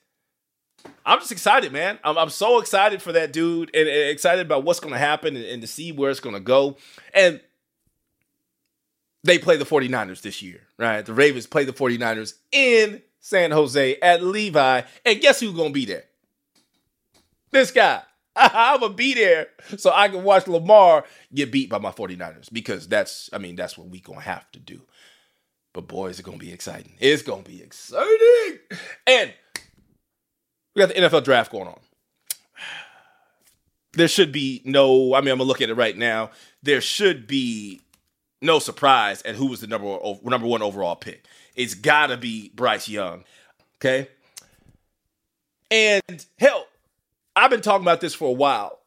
I'm 1.07 1.19
just 1.21 1.33
excited, 1.33 1.73
man. 1.73 1.99
I'm, 2.03 2.19
I'm 2.19 2.31
so 2.31 2.59
excited 2.59 3.01
for 3.01 3.13
that 3.13 3.33
dude 3.33 3.71
and, 3.75 3.89
and 3.89 4.11
excited 4.11 4.45
about 4.45 4.65
what's 4.65 4.81
going 4.81 4.93
to 4.95 4.99
happen 4.99 5.37
and, 5.37 5.45
and, 5.45 5.63
to 5.63 5.69
see 5.69 5.93
where 5.93 6.11
it's 6.11 6.21
going 6.21 6.35
to 6.35 6.41
go. 6.41 6.77
And 7.15 7.41
they 9.25 9.39
play 9.39 9.57
the 9.57 9.65
49ers 9.65 10.23
this 10.23 10.43
year, 10.43 10.61
right? 10.79 11.05
The 11.05 11.15
Ravens 11.15 11.47
play 11.47 11.65
the 11.65 11.73
49ers 11.73 12.35
in 12.51 13.03
San 13.23 13.53
Jose 13.53 13.97
at 14.03 14.23
Levi. 14.23 14.83
And 15.07 15.21
guess 15.21 15.41
who's 15.41 15.55
going 15.55 15.69
to 15.71 15.75
be 15.75 15.87
there? 15.87 16.05
This 17.51 17.71
guy. 17.71 18.03
I'm 18.37 18.81
going 18.81 18.93
to 18.93 18.97
be 18.97 19.15
there 19.15 19.49
so 19.77 19.93
I 19.95 20.09
can 20.09 20.25
watch 20.25 20.49
Lamar 20.49 21.05
get 21.35 21.53
beat 21.53 21.69
by 21.71 21.79
my 21.79 21.91
49ers 21.91 22.53
because 22.53 22.89
that's, 22.89 23.29
I 23.33 23.39
mean, 23.39 23.57
that's 23.57 23.77
what 23.77 23.89
we 23.89 24.01
going 24.01 24.21
to 24.21 24.25
have 24.25 24.51
to 24.53 24.59
do. 24.59 24.81
But 25.75 25.87
boy, 25.87 26.09
is 26.09 26.19
it 26.19 26.25
going 26.25 26.39
to 26.39 26.45
be 26.45 26.53
exciting. 26.53 26.95
It's 26.99 27.23
going 27.23 27.45
to 27.45 27.51
be 27.51 27.63
exciting. 27.63 28.59
And 29.07 29.33
we 30.75 30.81
got 30.81 30.89
the 30.89 30.95
NFL 30.95 31.25
draft 31.25 31.53
going 31.53 31.69
on. 31.69 31.79
There 33.95 34.09
should 34.09 34.33
be 34.33 34.63
no, 34.65 35.15
I 35.15 35.21
mean, 35.21 35.31
I'm 35.31 35.39
gonna 35.39 35.49
look 35.49 35.61
at 35.61 35.69
it 35.69 35.75
right 35.75 35.97
now. 35.97 36.31
There 36.63 36.81
should 36.81 37.27
be 37.27 37.83
no 38.41 38.59
surprise 38.59 39.21
at 39.23 39.35
who 39.35 39.47
was 39.47 39.61
the 39.61 39.67
number 39.67 39.99
number 40.25 40.47
one 40.47 40.63
overall 40.63 40.97
pick. 40.97 41.27
It's 41.57 41.75
gotta 41.75 42.17
be 42.17 42.51
Bryce 42.55 42.89
Young. 42.89 43.25
Okay. 43.77 44.09
And 45.71 46.25
hell, 46.39 46.67
I've 47.35 47.51
been 47.51 47.63
talking 47.63 47.85
about 47.85 48.01
this 48.01 48.15
for 48.15 48.29
a 48.29 48.33
while. 48.33 48.79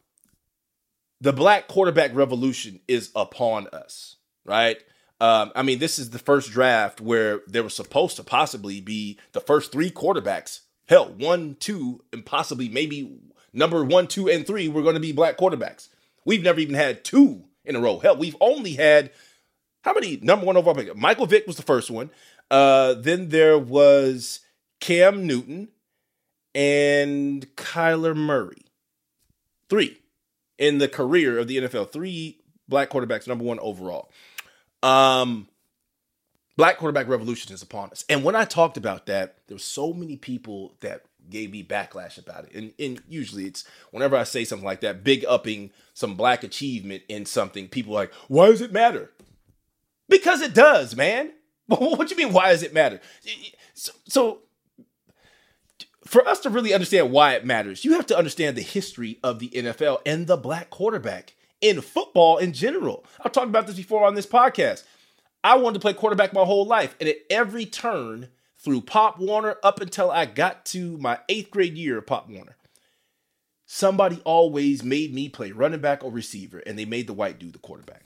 The 1.22 1.34
black 1.34 1.68
quarterback 1.68 2.14
revolution 2.14 2.80
is 2.88 3.10
upon 3.16 3.68
us, 3.68 4.18
right? 4.46 4.78
Um, 5.22 5.52
I 5.56 5.64
mean, 5.64 5.80
this 5.80 5.98
is 5.98 6.10
the 6.10 6.20
first 6.20 6.52
draft 6.52 7.00
where 7.02 7.42
there 7.48 7.64
was 7.64 7.74
supposed 7.74 8.18
to 8.18 8.24
possibly 8.24 8.82
be 8.82 9.18
the 9.32 9.40
first 9.40 9.72
three 9.72 9.90
quarterbacks 9.90 10.62
Hell, 10.88 11.14
one, 11.18 11.56
two, 11.60 12.04
and 12.14 12.24
possibly 12.26 12.70
maybe 12.70 13.18
number 13.54 13.84
one, 13.84 14.08
two, 14.08 14.30
and 14.30 14.46
three 14.46 14.68
were 14.68 14.84
going 14.84 14.94
to 14.94 15.00
be 15.00 15.12
black 15.12 15.38
quarterbacks. 15.38 15.90
We've 16.26 16.44
never 16.44 16.60
even 16.60 16.76
had 16.76 17.04
two 17.04 17.44
in 17.64 17.76
a 17.76 17.80
row. 17.80 18.00
Hell, 18.00 18.18
we've 18.18 18.36
only 18.40 18.74
had 18.74 19.12
How 19.82 19.94
many 19.94 20.18
number 20.18 20.46
one 20.46 20.58
overall 20.58 20.76
pick? 20.76 20.96
Michael 20.96 21.26
Vick 21.26 21.48
was 21.48 21.58
the 21.58 21.64
first 21.64 21.90
one. 21.90 22.10
Uh, 22.52 22.94
then 22.94 23.30
there 23.30 23.58
was 23.58 24.42
Cam 24.80 25.26
Newton 25.26 25.70
and 26.54 27.46
Kyler 27.56 28.16
Murray. 28.16 28.66
Three 29.70 29.98
in 30.58 30.78
the 30.78 30.88
career 30.88 31.38
of 31.40 31.48
the 31.48 31.58
NFL. 31.58 31.92
Three 31.92 32.40
black 32.68 32.90
quarterbacks, 32.90 33.28
number 33.28 33.44
one 33.44 33.60
overall. 33.60 34.12
Um, 34.84 35.48
black 36.56 36.78
quarterback 36.78 37.08
revolution 37.08 37.54
is 37.54 37.62
upon 37.62 37.90
us. 37.90 38.06
And 38.10 38.24
when 38.24 38.36
I 38.36 38.46
talked 38.46 38.78
about 38.78 39.08
that, 39.08 39.38
there 39.48 39.56
were 39.56 39.60
so 39.60 39.94
many 39.94 40.16
people 40.18 40.76
that 40.82 41.04
gave 41.30 41.52
me 41.52 41.64
backlash 41.64 42.18
about 42.18 42.46
it. 42.46 42.54
And, 42.54 42.74
and 42.80 43.02
usually 43.10 43.46
it's 43.46 43.66
whenever 43.92 44.16
I 44.16 44.24
say 44.24 44.46
something 44.46 44.66
like 44.66 44.82
that, 44.82 45.04
big 45.04 45.26
upping 45.28 45.72
some 45.94 46.16
black 46.16 46.44
achievement 46.44 47.04
in 47.10 47.26
something, 47.26 47.68
people 47.68 47.94
like, 47.94 48.14
why 48.28 48.48
does 48.48 48.62
it 48.62 48.72
matter? 48.72 49.12
Because 50.08 50.42
it 50.42 50.54
does, 50.54 50.96
man. 50.96 51.32
what 51.78 52.08
do 52.08 52.16
you 52.16 52.24
mean, 52.26 52.34
why 52.34 52.50
does 52.52 52.64
it 52.64 52.74
matter? 52.74 53.00
So, 53.74 53.92
so 54.08 54.40
for 56.06 56.28
us 56.28 56.40
to 56.42 56.50
really 56.50 56.74
understand 56.74 57.12
why 57.12 57.34
it 57.34 57.46
matters, 57.46 57.84
you 57.84 57.94
have 57.94 58.06
to 58.08 58.18
understand 58.18 58.56
the 58.56 58.62
history 58.62 59.20
of 59.24 59.40
the 59.40 59.50
NFL 59.50 60.00
and 60.06 60.28
the 60.28 60.38
black 60.38 60.70
quarterback 60.70 61.36
in 61.62 61.82
football 61.82 62.38
in 62.38 62.54
general. 62.54 63.06
I've 63.24 63.32
talked 63.32 63.50
about 63.50 63.68
this 63.68 63.76
before 63.76 64.06
on 64.06 64.16
this 64.16 64.28
podcast. 64.28 64.84
I 65.44 65.58
wanted 65.58 65.76
to 65.76 65.80
play 65.80 65.94
quarterback 65.94 66.34
my 66.34 66.44
whole 66.44 66.66
life, 66.66 66.96
and 67.00 67.10
at 67.10 67.18
every 67.30 67.66
turn 67.66 68.30
through 68.58 68.82
Pop 68.82 69.20
Warner 69.20 69.58
up 69.64 69.80
until 69.82 70.10
I 70.10 70.26
got 70.26 70.66
to 70.68 70.98
my 70.98 71.20
eighth 71.30 71.52
grade 71.52 71.78
year 71.78 71.98
of 71.98 72.08
Pop 72.08 72.30
Warner, 72.30 72.58
somebody 73.66 74.22
always 74.26 74.84
made 74.84 75.14
me 75.14 75.30
play 75.30 75.52
running 75.52 75.82
back 75.82 76.04
or 76.04 76.12
receiver, 76.12 76.60
and 76.60 76.78
they 76.78 76.86
made 76.86 77.08
the 77.08 77.14
white 77.14 77.40
dude 77.40 77.54
the 77.54 77.60
quarterback. 77.60 78.06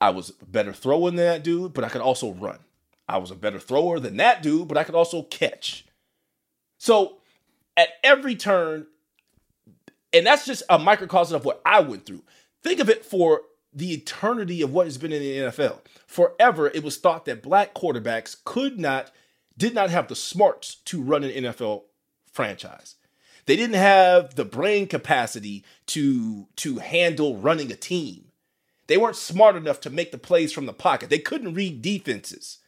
I 0.00 0.10
was 0.10 0.30
a 0.40 0.44
better 0.44 0.72
thrower 0.72 1.10
than 1.10 1.16
that 1.16 1.44
dude, 1.44 1.72
but 1.72 1.84
I 1.84 1.88
could 1.88 2.00
also 2.00 2.32
run. 2.32 2.58
I 3.08 3.18
was 3.18 3.30
a 3.30 3.36
better 3.36 3.58
thrower 3.58 3.98
than 3.98 4.18
that 4.18 4.42
dude, 4.42 4.68
but 4.68 4.76
I 4.76 4.84
could 4.84 4.94
also 4.94 5.22
catch. 5.22 5.86
So 6.78 7.18
at 7.76 7.88
every 8.04 8.36
turn, 8.36 8.86
and 10.12 10.26
that's 10.26 10.46
just 10.46 10.62
a 10.68 10.78
microcosm 10.78 11.36
of 11.36 11.44
what 11.44 11.60
I 11.64 11.80
went 11.80 12.06
through. 12.06 12.22
Think 12.62 12.80
of 12.80 12.88
it 12.88 13.04
for 13.04 13.42
the 13.72 13.92
eternity 13.92 14.62
of 14.62 14.72
what 14.72 14.86
has 14.86 14.98
been 14.98 15.12
in 15.12 15.22
the 15.22 15.36
NFL. 15.50 15.80
Forever, 16.06 16.68
it 16.68 16.82
was 16.82 16.96
thought 16.96 17.24
that 17.26 17.42
black 17.42 17.74
quarterbacks 17.74 18.36
could 18.44 18.78
not, 18.78 19.10
did 19.56 19.74
not 19.74 19.90
have 19.90 20.08
the 20.08 20.16
smarts 20.16 20.76
to 20.86 21.02
run 21.02 21.24
an 21.24 21.30
NFL 21.30 21.84
franchise. 22.32 22.96
They 23.46 23.56
didn't 23.56 23.76
have 23.76 24.34
the 24.34 24.44
brain 24.44 24.86
capacity 24.86 25.64
to, 25.86 26.46
to 26.56 26.78
handle 26.78 27.36
running 27.36 27.70
a 27.72 27.76
team. 27.76 28.27
They 28.88 28.96
weren't 28.96 29.16
smart 29.16 29.54
enough 29.54 29.80
to 29.82 29.90
make 29.90 30.10
the 30.10 30.18
plays 30.18 30.52
from 30.52 30.66
the 30.66 30.72
pocket. 30.72 31.10
They 31.10 31.18
couldn't 31.18 31.54
read 31.54 31.82
defenses. 31.82 32.58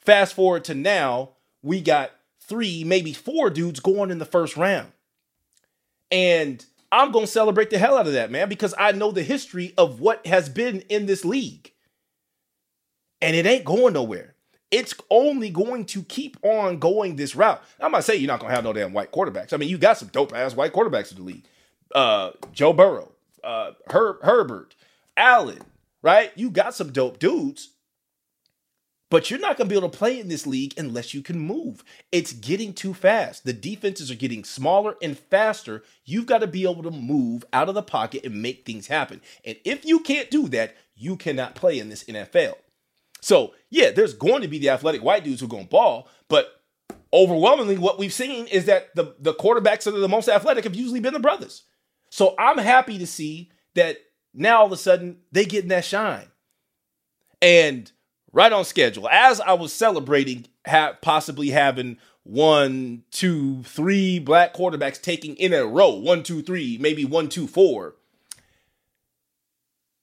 Fast 0.00 0.34
forward 0.34 0.64
to 0.64 0.74
now, 0.74 1.32
we 1.62 1.80
got 1.80 2.12
three, 2.40 2.84
maybe 2.84 3.12
four 3.12 3.50
dudes 3.50 3.80
going 3.80 4.10
in 4.10 4.18
the 4.18 4.24
first 4.24 4.56
round. 4.56 4.92
And 6.10 6.64
I'm 6.90 7.12
going 7.12 7.26
to 7.26 7.30
celebrate 7.30 7.70
the 7.70 7.78
hell 7.78 7.98
out 7.98 8.06
of 8.06 8.14
that, 8.14 8.30
man, 8.30 8.48
because 8.48 8.74
I 8.78 8.92
know 8.92 9.10
the 9.10 9.22
history 9.22 9.74
of 9.76 10.00
what 10.00 10.26
has 10.26 10.48
been 10.48 10.80
in 10.88 11.06
this 11.06 11.24
league. 11.24 11.72
And 13.20 13.36
it 13.36 13.46
ain't 13.46 13.64
going 13.64 13.94
nowhere. 13.94 14.36
It's 14.70 14.94
only 15.10 15.50
going 15.50 15.86
to 15.86 16.02
keep 16.02 16.36
on 16.42 16.78
going 16.78 17.16
this 17.16 17.34
route. 17.34 17.62
I'm 17.80 17.92
not 17.92 18.04
saying 18.04 18.20
you're 18.20 18.28
not 18.28 18.40
going 18.40 18.50
to 18.50 18.54
have 18.54 18.64
no 18.64 18.72
damn 18.72 18.92
white 18.92 19.12
quarterbacks. 19.12 19.52
I 19.52 19.56
mean, 19.56 19.68
you 19.68 19.76
got 19.76 19.98
some 19.98 20.08
dope 20.08 20.34
ass 20.34 20.54
white 20.54 20.72
quarterbacks 20.72 21.10
in 21.10 21.18
the 21.18 21.24
league. 21.24 21.44
Uh, 21.94 22.30
Joe 22.52 22.72
Burrow, 22.72 23.12
uh, 23.48 23.72
Her- 23.88 24.18
Herbert, 24.22 24.76
Allen, 25.16 25.62
right? 26.02 26.30
You 26.36 26.50
got 26.50 26.74
some 26.74 26.92
dope 26.92 27.18
dudes. 27.18 27.70
But 29.10 29.30
you're 29.30 29.40
not 29.40 29.56
going 29.56 29.70
to 29.70 29.72
be 29.72 29.78
able 29.78 29.88
to 29.88 29.96
play 29.96 30.20
in 30.20 30.28
this 30.28 30.46
league 30.46 30.74
unless 30.76 31.14
you 31.14 31.22
can 31.22 31.38
move. 31.38 31.82
It's 32.12 32.34
getting 32.34 32.74
too 32.74 32.92
fast. 32.92 33.44
The 33.44 33.54
defenses 33.54 34.10
are 34.10 34.16
getting 34.16 34.44
smaller 34.44 34.96
and 35.00 35.18
faster. 35.18 35.82
You've 36.04 36.26
got 36.26 36.42
to 36.42 36.46
be 36.46 36.64
able 36.64 36.82
to 36.82 36.90
move 36.90 37.42
out 37.54 37.70
of 37.70 37.74
the 37.74 37.82
pocket 37.82 38.26
and 38.26 38.42
make 38.42 38.66
things 38.66 38.88
happen. 38.88 39.22
And 39.46 39.56
if 39.64 39.86
you 39.86 40.00
can't 40.00 40.30
do 40.30 40.46
that, 40.48 40.76
you 40.94 41.16
cannot 41.16 41.54
play 41.54 41.78
in 41.78 41.88
this 41.88 42.04
NFL. 42.04 42.56
So, 43.22 43.54
yeah, 43.70 43.92
there's 43.92 44.12
going 44.12 44.42
to 44.42 44.48
be 44.48 44.58
the 44.58 44.68
athletic 44.68 45.02
white 45.02 45.24
dudes 45.24 45.40
who 45.40 45.46
are 45.46 45.48
going 45.48 45.64
to 45.64 45.70
ball, 45.70 46.06
but 46.28 46.60
overwhelmingly, 47.10 47.78
what 47.78 47.98
we've 47.98 48.12
seen 48.12 48.46
is 48.48 48.66
that 48.66 48.94
the, 48.94 49.14
the 49.18 49.32
quarterbacks 49.32 49.84
that 49.84 49.94
are 49.94 50.00
the 50.00 50.06
most 50.08 50.28
athletic 50.28 50.64
have 50.64 50.76
usually 50.76 51.00
been 51.00 51.14
the 51.14 51.18
brothers. 51.18 51.62
So, 52.10 52.34
I'm 52.38 52.58
happy 52.58 52.98
to 52.98 53.06
see 53.06 53.50
that 53.74 53.98
now 54.34 54.60
all 54.60 54.66
of 54.66 54.72
a 54.72 54.76
sudden 54.76 55.18
they 55.32 55.44
get 55.44 55.64
in 55.64 55.68
that 55.68 55.84
shine. 55.84 56.28
And 57.40 57.90
right 58.32 58.52
on 58.52 58.64
schedule. 58.64 59.08
As 59.08 59.40
I 59.40 59.52
was 59.52 59.72
celebrating 59.72 60.46
ha- 60.66 60.96
possibly 61.00 61.50
having 61.50 61.98
one, 62.22 63.04
two, 63.10 63.62
three 63.62 64.18
black 64.18 64.54
quarterbacks 64.54 65.00
taking 65.00 65.34
in 65.36 65.52
a 65.52 65.66
row, 65.66 65.94
one, 65.94 66.22
two, 66.22 66.42
three, 66.42 66.78
maybe 66.78 67.04
one, 67.04 67.28
two, 67.28 67.46
four. 67.46 67.96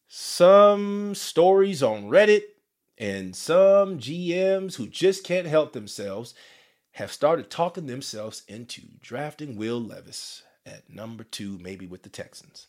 Some 0.07 1.13
stories 1.13 1.83
on 1.83 2.05
Reddit 2.05 2.43
and 2.97 3.35
some 3.35 3.99
GMs 3.99 4.75
who 4.75 4.87
just 4.87 5.23
can't 5.23 5.47
help 5.47 5.73
themselves 5.73 6.33
have 6.93 7.11
started 7.11 7.49
talking 7.49 7.87
themselves 7.87 8.43
into 8.47 8.81
drafting 9.01 9.57
Will 9.57 9.81
Levis 9.81 10.43
at 10.65 10.89
number 10.89 11.23
two, 11.23 11.57
maybe 11.59 11.85
with 11.85 12.03
the 12.03 12.09
Texans. 12.09 12.67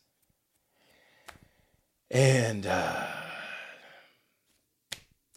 And 2.10 2.66
uh, 2.66 3.06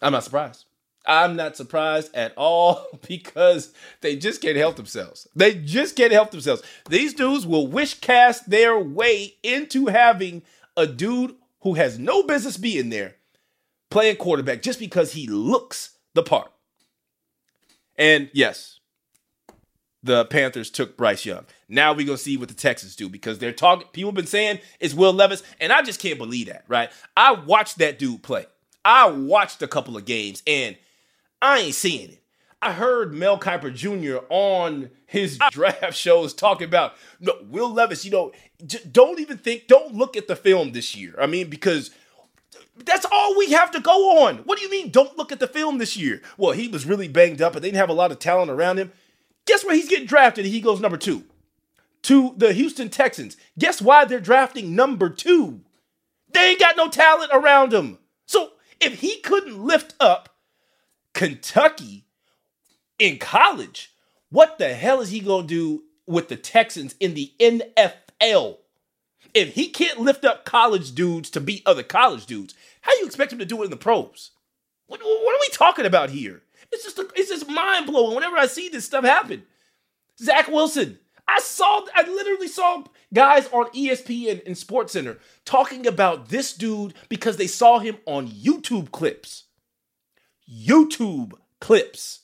I'm 0.02 0.12
not 0.12 0.24
surprised. 0.24 0.66
I'm 1.06 1.34
not 1.34 1.56
surprised 1.56 2.14
at 2.14 2.34
all 2.36 2.86
because 3.08 3.72
they 4.00 4.16
just 4.16 4.42
can't 4.42 4.56
help 4.56 4.76
themselves. 4.76 5.26
They 5.34 5.54
just 5.54 5.96
can't 5.96 6.12
help 6.12 6.30
themselves. 6.30 6.62
These 6.88 7.14
dudes 7.14 7.46
will 7.46 7.66
wish 7.66 7.94
cast 8.00 8.50
their 8.50 8.78
way 8.78 9.34
into 9.42 9.86
having 9.86 10.42
a 10.76 10.86
dude 10.86 11.34
who 11.60 11.74
has 11.74 11.98
no 11.98 12.22
business 12.22 12.56
being 12.56 12.90
there 12.90 13.16
playing 13.90 14.16
quarterback 14.16 14.62
just 14.62 14.78
because 14.78 15.12
he 15.12 15.26
looks 15.26 15.96
the 16.14 16.22
part. 16.22 16.50
And 17.96 18.30
yes, 18.32 18.79
the 20.02 20.24
Panthers 20.24 20.70
took 20.70 20.96
Bryce 20.96 21.26
Young. 21.26 21.44
Now 21.68 21.92
we're 21.92 22.06
gonna 22.06 22.18
see 22.18 22.36
what 22.36 22.48
the 22.48 22.54
Texans 22.54 22.96
do 22.96 23.08
because 23.08 23.38
they're 23.38 23.52
talking. 23.52 23.86
People 23.92 24.12
been 24.12 24.26
saying 24.26 24.60
it's 24.78 24.94
Will 24.94 25.12
Levis, 25.12 25.42
and 25.60 25.72
I 25.72 25.82
just 25.82 26.00
can't 26.00 26.18
believe 26.18 26.46
that. 26.46 26.64
Right? 26.68 26.90
I 27.16 27.32
watched 27.32 27.78
that 27.78 27.98
dude 27.98 28.22
play. 28.22 28.46
I 28.84 29.10
watched 29.10 29.62
a 29.62 29.68
couple 29.68 29.96
of 29.96 30.04
games, 30.04 30.42
and 30.46 30.76
I 31.42 31.60
ain't 31.60 31.74
seeing 31.74 32.10
it. 32.10 32.22
I 32.62 32.72
heard 32.72 33.14
Mel 33.14 33.38
Kiper 33.38 33.74
Jr. 33.74 34.24
on 34.28 34.90
his 35.06 35.38
draft 35.50 35.94
shows 35.94 36.34
talking 36.34 36.68
about 36.68 36.94
no, 37.18 37.34
Will 37.48 37.72
Levis. 37.72 38.04
You 38.04 38.10
know, 38.10 38.32
don't 38.90 39.18
even 39.20 39.38
think, 39.38 39.66
don't 39.66 39.94
look 39.94 40.16
at 40.16 40.28
the 40.28 40.36
film 40.36 40.72
this 40.72 40.94
year. 40.94 41.14
I 41.18 41.26
mean, 41.26 41.48
because 41.48 41.90
that's 42.76 43.06
all 43.10 43.36
we 43.38 43.52
have 43.52 43.70
to 43.72 43.80
go 43.80 44.26
on. 44.26 44.38
What 44.38 44.58
do 44.58 44.64
you 44.64 44.70
mean, 44.70 44.90
don't 44.90 45.16
look 45.16 45.32
at 45.32 45.40
the 45.40 45.46
film 45.46 45.78
this 45.78 45.96
year? 45.96 46.20
Well, 46.36 46.52
he 46.52 46.68
was 46.68 46.86
really 46.86 47.08
banged 47.08 47.40
up 47.40 47.54
and 47.54 47.64
they 47.64 47.68
didn't 47.68 47.80
have 47.80 47.90
a 47.90 47.94
lot 47.94 48.12
of 48.12 48.18
talent 48.18 48.50
around 48.50 48.78
him. 48.78 48.92
Guess 49.46 49.64
where 49.64 49.74
he's 49.74 49.88
getting 49.88 50.06
drafted? 50.06 50.44
He 50.44 50.60
goes 50.60 50.80
number 50.80 50.96
two 50.96 51.24
to 52.02 52.34
the 52.36 52.52
Houston 52.52 52.88
Texans. 52.88 53.36
Guess 53.58 53.82
why 53.82 54.04
they're 54.04 54.20
drafting 54.20 54.74
number 54.74 55.08
two? 55.08 55.60
They 56.32 56.50
ain't 56.50 56.60
got 56.60 56.76
no 56.76 56.88
talent 56.88 57.30
around 57.32 57.72
him. 57.72 57.98
So 58.26 58.52
if 58.80 59.00
he 59.00 59.20
couldn't 59.20 59.62
lift 59.62 59.94
up 60.00 60.36
Kentucky 61.14 62.04
in 62.98 63.18
college, 63.18 63.92
what 64.30 64.58
the 64.58 64.74
hell 64.74 65.00
is 65.00 65.10
he 65.10 65.20
going 65.20 65.46
to 65.46 65.54
do 65.54 65.82
with 66.06 66.28
the 66.28 66.36
Texans 66.36 66.94
in 67.00 67.14
the 67.14 67.32
NFL? 67.40 68.58
If 69.34 69.54
he 69.54 69.68
can't 69.68 70.00
lift 70.00 70.24
up 70.24 70.44
college 70.44 70.94
dudes 70.94 71.30
to 71.30 71.40
beat 71.40 71.62
other 71.66 71.82
college 71.82 72.26
dudes, 72.26 72.54
how 72.82 72.92
you 72.98 73.06
expect 73.06 73.32
him 73.32 73.38
to 73.38 73.44
do 73.44 73.60
it 73.62 73.66
in 73.66 73.70
the 73.70 73.76
pros? 73.76 74.30
What, 74.86 75.00
what 75.00 75.34
are 75.34 75.40
we 75.40 75.48
talking 75.52 75.86
about 75.86 76.10
here? 76.10 76.42
It's 76.72 76.84
just 76.84 77.00
it's 77.16 77.30
just 77.30 77.48
mind 77.48 77.86
blowing 77.86 78.14
whenever 78.14 78.36
I 78.36 78.46
see 78.46 78.68
this 78.68 78.84
stuff 78.84 79.04
happen. 79.04 79.44
Zach 80.18 80.48
Wilson. 80.48 80.98
I 81.26 81.38
saw 81.38 81.86
I 81.94 82.02
literally 82.02 82.48
saw 82.48 82.84
guys 83.14 83.48
on 83.52 83.66
ESPN 83.66 84.44
and 84.46 84.58
Sports 84.58 84.92
Center 84.92 85.18
talking 85.44 85.86
about 85.86 86.28
this 86.28 86.52
dude 86.52 86.94
because 87.08 87.36
they 87.36 87.46
saw 87.46 87.78
him 87.78 87.98
on 88.06 88.28
YouTube 88.28 88.90
clips. 88.90 89.44
YouTube 90.50 91.32
clips. 91.60 92.20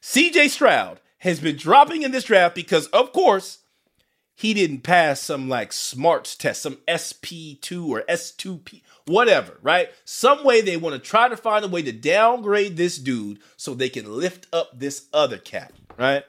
CJ 0.00 0.50
Stroud 0.50 1.00
has 1.18 1.40
been 1.40 1.56
dropping 1.56 2.02
in 2.02 2.10
this 2.12 2.24
draft 2.24 2.54
because, 2.54 2.86
of 2.88 3.12
course, 3.12 3.60
he 4.34 4.52
didn't 4.52 4.82
pass 4.82 5.20
some 5.20 5.48
like 5.48 5.72
smarts 5.72 6.34
test, 6.34 6.62
some 6.62 6.78
SP2 6.88 7.88
or 7.88 8.02
S2P, 8.08 8.82
whatever, 9.06 9.58
right? 9.62 9.90
Some 10.04 10.44
way 10.44 10.60
they 10.60 10.76
want 10.76 10.94
to 10.94 10.98
try 10.98 11.28
to 11.28 11.36
find 11.36 11.64
a 11.64 11.68
way 11.68 11.82
to 11.82 11.92
downgrade 11.92 12.76
this 12.76 12.98
dude 12.98 13.38
so 13.56 13.74
they 13.74 13.88
can 13.88 14.16
lift 14.18 14.46
up 14.52 14.78
this 14.78 15.06
other 15.12 15.38
cat, 15.38 15.72
right? 15.96 16.24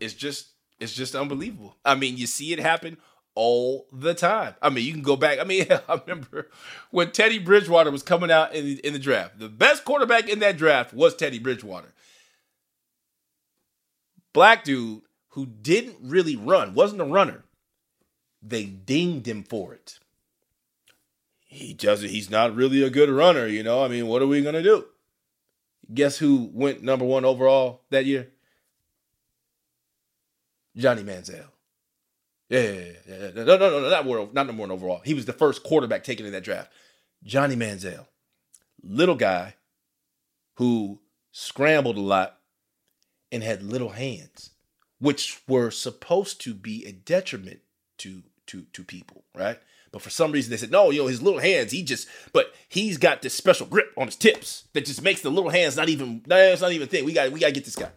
It's 0.00 0.14
just 0.14 0.48
it's 0.80 0.94
just 0.94 1.14
unbelievable. 1.14 1.76
I 1.84 1.94
mean, 1.94 2.16
you 2.16 2.26
see 2.26 2.54
it 2.54 2.58
happen 2.58 2.96
all 3.34 3.86
the 3.92 4.14
time. 4.14 4.54
I 4.62 4.70
mean, 4.70 4.86
you 4.86 4.92
can 4.92 5.02
go 5.02 5.16
back. 5.16 5.38
I 5.38 5.44
mean, 5.44 5.66
I 5.88 6.00
remember 6.06 6.48
when 6.90 7.10
Teddy 7.12 7.38
Bridgewater 7.38 7.90
was 7.90 8.02
coming 8.02 8.30
out 8.30 8.54
in 8.54 8.64
the, 8.64 8.86
in 8.86 8.94
the 8.94 8.98
draft. 8.98 9.38
The 9.38 9.48
best 9.48 9.84
quarterback 9.84 10.28
in 10.28 10.38
that 10.40 10.56
draft 10.56 10.94
was 10.94 11.14
Teddy 11.14 11.38
Bridgewater. 11.38 11.92
Black 14.32 14.64
dude 14.64 15.02
who 15.30 15.46
didn't 15.46 15.96
really 16.02 16.36
run, 16.36 16.74
wasn't 16.74 17.00
a 17.00 17.04
runner. 17.04 17.44
They 18.42 18.64
dinged 18.64 19.26
him 19.26 19.44
for 19.44 19.74
it. 19.74 19.98
He 21.46 21.74
doesn't, 21.74 22.08
he's 22.08 22.30
not 22.30 22.54
really 22.54 22.82
a 22.82 22.90
good 22.90 23.10
runner, 23.10 23.46
you 23.46 23.62
know. 23.62 23.84
I 23.84 23.88
mean, 23.88 24.06
what 24.06 24.22
are 24.22 24.26
we 24.26 24.42
gonna 24.42 24.62
do? 24.62 24.86
Guess 25.92 26.18
who 26.18 26.48
went 26.52 26.82
number 26.82 27.04
one 27.04 27.24
overall 27.24 27.82
that 27.90 28.06
year? 28.06 28.30
Johnny 30.76 31.02
Manziel. 31.02 31.46
Yeah, 32.48 32.60
yeah, 32.60 32.84
yeah, 33.06 33.16
yeah. 33.18 33.30
No, 33.44 33.56
no, 33.56 33.80
no, 33.80 33.90
no, 33.90 34.02
world, 34.08 34.34
not 34.34 34.46
number 34.46 34.60
one 34.60 34.70
overall. 34.70 35.00
He 35.04 35.14
was 35.14 35.26
the 35.26 35.32
first 35.32 35.62
quarterback 35.62 36.04
taken 36.04 36.26
in 36.26 36.32
that 36.32 36.44
draft. 36.44 36.72
Johnny 37.22 37.56
Manziel. 37.56 38.06
Little 38.82 39.14
guy 39.14 39.54
who 40.54 41.00
scrambled 41.32 41.96
a 41.96 42.00
lot 42.00 42.39
and 43.32 43.42
had 43.42 43.62
little 43.62 43.90
hands, 43.90 44.50
which 44.98 45.42
were 45.48 45.70
supposed 45.70 46.40
to 46.42 46.54
be 46.54 46.84
a 46.86 46.92
detriment 46.92 47.60
to 47.98 48.22
to 48.46 48.62
to 48.72 48.84
people, 48.84 49.24
right? 49.34 49.58
But 49.92 50.02
for 50.02 50.10
some 50.10 50.30
reason 50.32 50.50
they 50.50 50.56
said, 50.56 50.70
no, 50.70 50.90
you 50.90 51.00
know, 51.00 51.08
his 51.08 51.22
little 51.22 51.40
hands, 51.40 51.72
he 51.72 51.82
just, 51.82 52.06
but 52.32 52.54
he's 52.68 52.96
got 52.96 53.22
this 53.22 53.34
special 53.34 53.66
grip 53.66 53.92
on 53.96 54.06
his 54.06 54.16
tips 54.16 54.64
that 54.72 54.84
just 54.84 55.02
makes 55.02 55.20
the 55.20 55.30
little 55.30 55.50
hands 55.50 55.76
not 55.76 55.88
even, 55.88 56.22
that's 56.26 56.60
not 56.60 56.72
even 56.72 56.86
a 56.86 56.90
thing. 56.90 57.04
We 57.04 57.12
got 57.12 57.32
we 57.32 57.40
gotta 57.40 57.52
get 57.52 57.64
this 57.64 57.76
guy. 57.76 57.90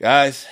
Guys, 0.00 0.46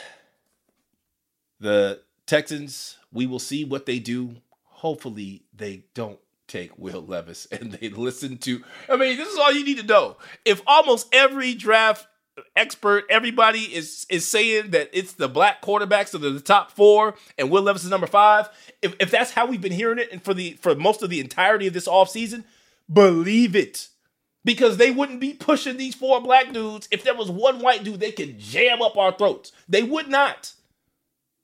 the 1.61 2.01
Texans, 2.27 2.99
we 3.13 3.27
will 3.27 3.39
see 3.39 3.65
what 3.65 3.87
they 3.87 3.99
do. 3.99 4.37
Hopefully, 4.65 5.45
they 5.55 5.85
don't 5.95 6.19
take 6.47 6.77
Will 6.79 7.03
Levis 7.05 7.47
and 7.53 7.73
they 7.73 7.89
listen 7.89 8.39
to. 8.39 8.63
I 8.89 8.97
mean, 8.97 9.17
this 9.17 9.33
is 9.33 9.39
all 9.39 9.53
you 9.53 9.65
need 9.65 9.79
to 9.79 9.87
know. 9.87 10.17
If 10.45 10.63
almost 10.67 11.09
every 11.13 11.55
draft 11.55 12.07
expert, 12.55 13.05
everybody 13.09 13.61
is 13.61 14.07
is 14.11 14.29
saying 14.29 14.71
that 14.71 14.91
it's 14.93 15.15
the 15.15 15.29
black 15.29 15.63
quarterbacks 15.63 16.11
that 16.11 16.25
are 16.25 16.31
the 16.31 16.41
top 16.41 16.71
four 16.71 17.15
and 17.39 17.51
Will 17.51 17.63
Levis 17.63 17.85
is 17.85 17.91
number 17.91 18.07
five, 18.07 18.49
if, 18.83 18.95
if 19.01 19.11
that's 19.11 19.33
how 19.33 19.47
we've 19.47 19.61
been 19.61 19.73
hearing 19.73 19.99
it 19.99 20.13
and 20.13 20.23
for 20.23 20.35
the 20.35 20.53
for 20.61 20.75
most 20.75 21.03
of 21.03 21.11
the 21.11 21.21
entirety 21.21 21.67
of 21.67 21.75
this 21.75 21.89
offseason, 21.89 22.45
believe 22.93 23.57
it 23.57 23.89
because 24.47 24.77
they 24.77 24.93
wouldn't 24.93 25.21
be 25.21 25.35
pushing 25.35 25.77
these 25.77 25.95
four 25.95 26.21
black 26.23 26.53
dudes 26.53 26.89
if 26.93 27.03
there 27.03 27.17
was 27.17 27.31
one 27.31 27.59
white 27.59 27.83
dude 27.83 27.99
they 27.99 28.13
could 28.13 28.39
jam 28.39 28.81
up 28.81 28.97
our 28.97 29.13
throats. 29.13 29.51
They 29.69 29.83
would 29.83 30.09
not. 30.09 30.53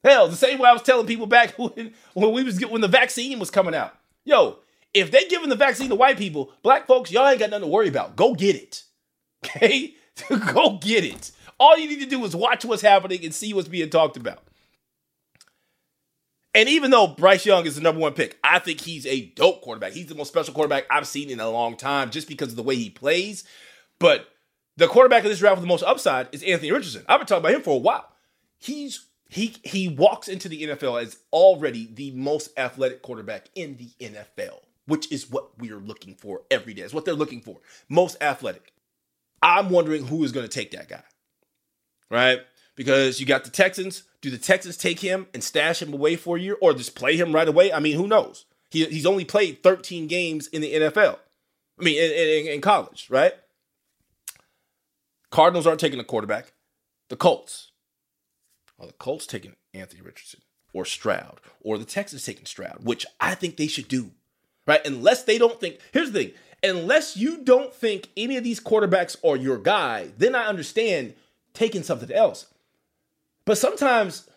Hell, 0.05 0.29
the 0.29 0.37
same 0.37 0.59
way 0.59 0.69
I 0.69 0.73
was 0.73 0.83
telling 0.83 1.07
people 1.07 1.27
back 1.27 1.51
when, 1.59 1.93
when 2.15 2.33
we 2.33 2.45
was 2.45 2.65
when 2.65 2.81
the 2.81 2.89
vaccine 2.89 3.39
was 3.39 3.51
coming 3.51 3.75
out. 3.75 3.97
Yo, 4.25 4.59
if 4.95 5.11
they 5.11 5.27
giving 5.27 5.49
the 5.49 5.57
vaccine 5.57 5.89
to 5.89 5.95
white 5.95 6.19
people, 6.19 6.53
black 6.63 6.87
folks, 6.87 7.11
y'all 7.11 7.27
ain't 7.29 7.39
got 7.39 7.51
nothing 7.51 7.65
to 7.65 7.69
worry 7.69 7.89
about. 7.89 8.17
Go 8.17 8.35
get 8.35 8.57
it. 8.57 8.85
Okay? 9.45 9.97
Go 10.55 10.79
get 10.81 11.05
it. 11.05 11.33
All 11.59 11.77
you 11.77 11.89
need 11.89 11.99
to 11.99 12.07
do 12.07 12.25
is 12.25 12.37
watch 12.37 12.65
what's 12.65 12.81
happening 12.81 13.25
and 13.25 13.35
see 13.35 13.53
what's 13.53 13.67
being 13.67 13.91
talked 13.91 14.17
about. 14.17 14.39
And 16.55 16.69
even 16.69 16.93
though 16.93 17.09
Bryce 17.09 17.45
Young 17.45 17.67
is 17.67 17.77
the 17.77 17.81
number 17.81 18.01
one 18.01 18.13
pick, 18.13 18.39
I 18.45 18.61
think 18.61 18.81
he's 18.81 19.07
a 19.07 19.27
dope 19.31 19.63
quarterback. 19.63 19.95
He's 19.95 20.07
the 20.07 20.15
most 20.15 20.29
special 20.29 20.55
quarterback 20.55 20.85
I've 20.91 21.09
seen 21.09 21.29
in 21.29 21.41
a 21.41 21.51
long 21.51 21.77
time 21.77 22.11
just 22.11 22.29
because 22.29 22.51
of 22.51 22.57
the 22.57 22.63
way 22.63 22.77
he 22.77 22.91
plays. 22.91 23.43
But 23.99 24.29
the 24.77 24.87
quarterback 24.87 25.25
of 25.25 25.31
this 25.31 25.39
draft 25.39 25.57
with 25.57 25.63
the 25.63 25.69
most 25.69 25.83
upside 25.83 26.29
is 26.33 26.43
Anthony 26.43 26.71
Richardson. 26.73 27.05
I've 27.09 27.21
been 27.21 27.27
talking 27.27 27.43
about 27.45 27.55
him 27.55 27.63
for 27.63 27.75
a 27.75 27.79
while. 27.79 28.09
He's 28.59 29.07
he 29.29 29.57
he 29.65 29.89
walks 29.89 30.29
into 30.29 30.49
the 30.49 30.63
NFL 30.63 31.03
as 31.03 31.17
already 31.33 31.89
the 31.93 32.11
most 32.11 32.51
athletic 32.59 33.01
quarterback 33.01 33.49
in 33.55 33.77
the 33.77 33.91
NFL, 33.99 34.61
which 34.87 35.11
is 35.13 35.31
what 35.31 35.59
we 35.59 35.71
are 35.71 35.79
looking 35.79 36.15
for 36.15 36.43
every 36.51 36.75
day. 36.75 36.83
It's 36.83 36.95
what 36.95 37.05
they're 37.05 37.15
looking 37.15 37.41
for. 37.41 37.59
Most 37.89 38.17
athletic. 38.21 38.73
I'm 39.43 39.71
wondering 39.71 40.07
who 40.07 40.25
is 40.25 40.33
going 40.33 40.49
to 40.49 40.53
take 40.53 40.71
that 40.73 40.89
guy. 40.89 41.03
Right? 42.11 42.41
Because 42.77 43.21
you 43.21 43.27
got 43.27 43.45
the 43.45 43.51
Texans 43.51 44.05
do 44.23 44.31
the 44.31 44.39
Texans 44.39 44.77
take 44.77 45.01
him 45.01 45.27
and 45.35 45.43
stash 45.43 45.83
him 45.83 45.93
away 45.93 46.17
for 46.17 46.37
a 46.37 46.41
year 46.41 46.57
or 46.61 46.73
just 46.73 46.95
play 46.95 47.17
him 47.17 47.35
right 47.35 47.49
away? 47.49 47.73
I 47.73 47.81
mean, 47.81 47.97
who 47.97 48.07
knows? 48.07 48.47
He, 48.71 48.85
he's 48.87 49.05
only 49.05 49.25
played 49.25 49.63
13 49.63 50.07
games 50.07 50.47
in 50.47 50.63
the 50.63 50.73
NFL. 50.73 51.19
I 51.79 51.85
mean, 51.85 52.01
in, 52.01 52.47
in, 52.47 52.53
in 52.55 52.61
college, 52.61 53.09
right? 53.11 53.35
Cardinals 55.31 55.67
aren't 55.67 55.81
taking 55.81 55.99
a 55.99 56.05
quarterback. 56.05 56.53
The 57.09 57.17
Colts. 57.17 57.73
Are 58.79 58.87
the 58.87 58.93
Colts 58.93 59.27
taking 59.27 59.57
Anthony 59.75 60.01
Richardson 60.01 60.41
or 60.73 60.85
Stroud 60.85 61.41
or 61.61 61.77
the 61.79 61.85
Texans 61.85 62.25
taking 62.25 62.47
Stroud, 62.47 62.79
which 62.85 63.05
I 63.21 63.35
think 63.35 63.57
they 63.57 63.67
should 63.67 63.89
do, 63.89 64.13
right? 64.67 64.85
Unless 64.87 65.25
they 65.25 65.39
don't 65.39 65.61
think, 65.61 65.79
here's 65.93 66.13
the 66.13 66.25
thing 66.25 66.33
unless 66.63 67.17
you 67.17 67.39
don't 67.39 67.75
think 67.75 68.09
any 68.17 68.37
of 68.37 68.45
these 68.45 68.61
quarterbacks 68.61 69.17
are 69.29 69.37
your 69.37 69.59
guy, 69.59 70.11
then 70.19 70.35
I 70.35 70.47
understand 70.47 71.15
taking 71.55 71.83
something 71.83 72.11
else. 72.13 72.47
But 73.45 73.59
sometimes 73.59 74.29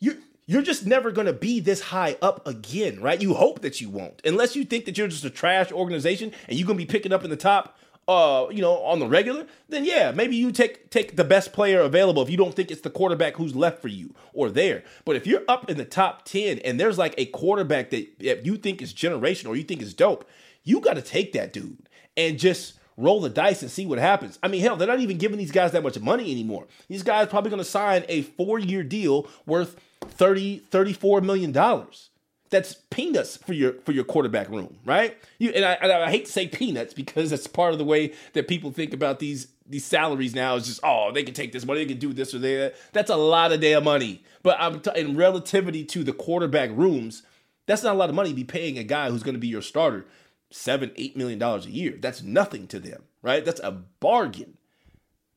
you 0.00 0.18
you're 0.46 0.62
just 0.62 0.86
never 0.86 1.10
going 1.10 1.26
to 1.26 1.32
be 1.32 1.60
this 1.60 1.80
high 1.80 2.16
up 2.22 2.46
again, 2.46 3.00
right? 3.00 3.20
You 3.20 3.34
hope 3.34 3.60
that 3.60 3.82
you 3.82 3.90
won't. 3.90 4.22
Unless 4.24 4.56
you 4.56 4.64
think 4.64 4.86
that 4.86 4.96
you're 4.96 5.06
just 5.06 5.24
a 5.24 5.30
trash 5.30 5.70
organization 5.70 6.32
and 6.48 6.58
you're 6.58 6.66
going 6.66 6.78
to 6.78 6.84
be 6.84 6.90
picking 6.90 7.12
up 7.12 7.22
in 7.22 7.28
the 7.30 7.36
top 7.36 7.78
uh, 8.08 8.48
you 8.50 8.62
know, 8.62 8.78
on 8.78 8.98
the 8.98 9.06
regular, 9.06 9.46
then 9.68 9.84
yeah, 9.84 10.10
maybe 10.10 10.34
you 10.34 10.50
take 10.50 10.88
take 10.90 11.14
the 11.16 11.24
best 11.24 11.52
player 11.52 11.80
available 11.80 12.22
if 12.22 12.30
you 12.30 12.38
don't 12.38 12.54
think 12.54 12.70
it's 12.70 12.80
the 12.80 12.90
quarterback 12.90 13.36
who's 13.36 13.54
left 13.54 13.82
for 13.82 13.88
you 13.88 14.14
or 14.32 14.48
there. 14.48 14.82
But 15.04 15.16
if 15.16 15.26
you're 15.26 15.42
up 15.46 15.68
in 15.70 15.76
the 15.76 15.84
top 15.84 16.24
10 16.24 16.58
and 16.60 16.80
there's 16.80 16.96
like 16.96 17.14
a 17.18 17.26
quarterback 17.26 17.90
that, 17.90 18.18
that 18.20 18.46
you 18.46 18.56
think 18.56 18.80
is 18.80 18.94
generational 18.94 19.50
or 19.50 19.56
you 19.56 19.62
think 19.62 19.82
is 19.82 19.92
dope, 19.92 20.26
you 20.64 20.80
got 20.80 20.94
to 20.94 21.02
take 21.02 21.34
that 21.34 21.52
dude 21.52 21.86
and 22.16 22.38
just 22.38 22.74
roll 22.96 23.20
the 23.20 23.28
dice 23.28 23.60
and 23.60 23.70
see 23.70 23.84
what 23.84 23.98
happens. 23.98 24.38
I 24.42 24.48
mean, 24.48 24.62
hell, 24.62 24.76
they're 24.76 24.88
not 24.88 25.00
even 25.00 25.18
giving 25.18 25.38
these 25.38 25.52
guys 25.52 25.72
that 25.72 25.82
much 25.82 26.00
money 26.00 26.32
anymore. 26.32 26.66
These 26.88 27.02
guys 27.02 27.28
probably 27.28 27.50
going 27.50 27.62
to 27.62 27.64
sign 27.64 28.04
a 28.08 28.22
four-year 28.22 28.82
deal 28.82 29.28
worth 29.46 29.76
30, 30.00 30.58
34 30.70 31.20
million 31.20 31.52
dollars. 31.52 32.08
That's 32.50 32.74
peanuts 32.90 33.36
for 33.36 33.52
your 33.52 33.74
for 33.84 33.92
your 33.92 34.04
quarterback 34.04 34.48
room, 34.48 34.78
right? 34.84 35.16
You 35.38 35.50
and 35.50 35.64
I, 35.64 35.72
and 35.74 35.92
I 35.92 36.10
hate 36.10 36.26
to 36.26 36.32
say 36.32 36.48
peanuts 36.48 36.94
because 36.94 37.30
that's 37.30 37.46
part 37.46 37.72
of 37.72 37.78
the 37.78 37.84
way 37.84 38.14
that 38.32 38.48
people 38.48 38.70
think 38.70 38.94
about 38.94 39.18
these 39.18 39.48
these 39.66 39.84
salaries 39.84 40.34
now 40.34 40.56
is 40.56 40.66
just 40.66 40.80
oh 40.82 41.12
they 41.12 41.22
can 41.22 41.34
take 41.34 41.52
this 41.52 41.66
money 41.66 41.80
they 41.80 41.86
can 41.86 41.98
do 41.98 42.12
this 42.12 42.34
or 42.34 42.38
that. 42.38 42.74
That's 42.92 43.10
a 43.10 43.16
lot 43.16 43.52
of 43.52 43.60
damn 43.60 43.84
money. 43.84 44.22
But 44.42 44.56
I'm 44.60 44.80
t- 44.80 44.90
in 44.96 45.16
relativity 45.16 45.84
to 45.84 46.04
the 46.04 46.12
quarterback 46.12 46.70
rooms, 46.72 47.22
that's 47.66 47.82
not 47.82 47.94
a 47.94 47.98
lot 47.98 48.08
of 48.08 48.14
money 48.14 48.30
to 48.30 48.34
be 48.34 48.44
paying 48.44 48.78
a 48.78 48.84
guy 48.84 49.10
who's 49.10 49.22
going 49.22 49.34
to 49.34 49.40
be 49.40 49.48
your 49.48 49.62
starter 49.62 50.06
seven, 50.50 50.90
eight 50.96 51.16
million 51.16 51.38
dollars 51.38 51.66
a 51.66 51.70
year. 51.70 51.96
That's 52.00 52.22
nothing 52.22 52.66
to 52.68 52.80
them, 52.80 53.02
right? 53.22 53.44
That's 53.44 53.60
a 53.60 53.72
bargain. 53.72 54.56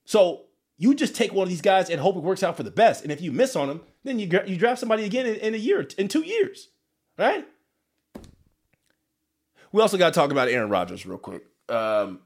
So 0.06 0.46
you 0.78 0.96
just 0.96 1.16
take 1.16 1.34
one 1.34 1.44
of 1.44 1.50
these 1.50 1.62
guys 1.62 1.90
and 1.90 2.00
hope 2.00 2.16
it 2.16 2.24
works 2.24 2.44
out 2.44 2.58
for 2.58 2.64
the 2.64 2.72
best. 2.72 3.04
And 3.04 3.12
if 3.12 3.22
you 3.22 3.32
miss 3.32 3.56
on 3.56 3.68
them, 3.68 3.82
then 4.04 4.18
you 4.20 4.28
you 4.46 4.58
draft 4.58 4.80
somebody 4.80 5.04
again 5.04 5.26
in, 5.26 5.36
in 5.36 5.54
a 5.54 5.58
year, 5.58 5.88
in 5.98 6.08
two 6.08 6.24
years, 6.24 6.70
right? 7.22 7.46
We 9.72 9.82
also 9.82 9.98
got 9.98 10.14
to 10.14 10.20
talk 10.20 10.32
about 10.32 10.50
Aaron 10.50 10.70
Rodgers 10.70 11.06
real 11.06 11.18
quick. 11.18 11.46
Um, 11.70 12.20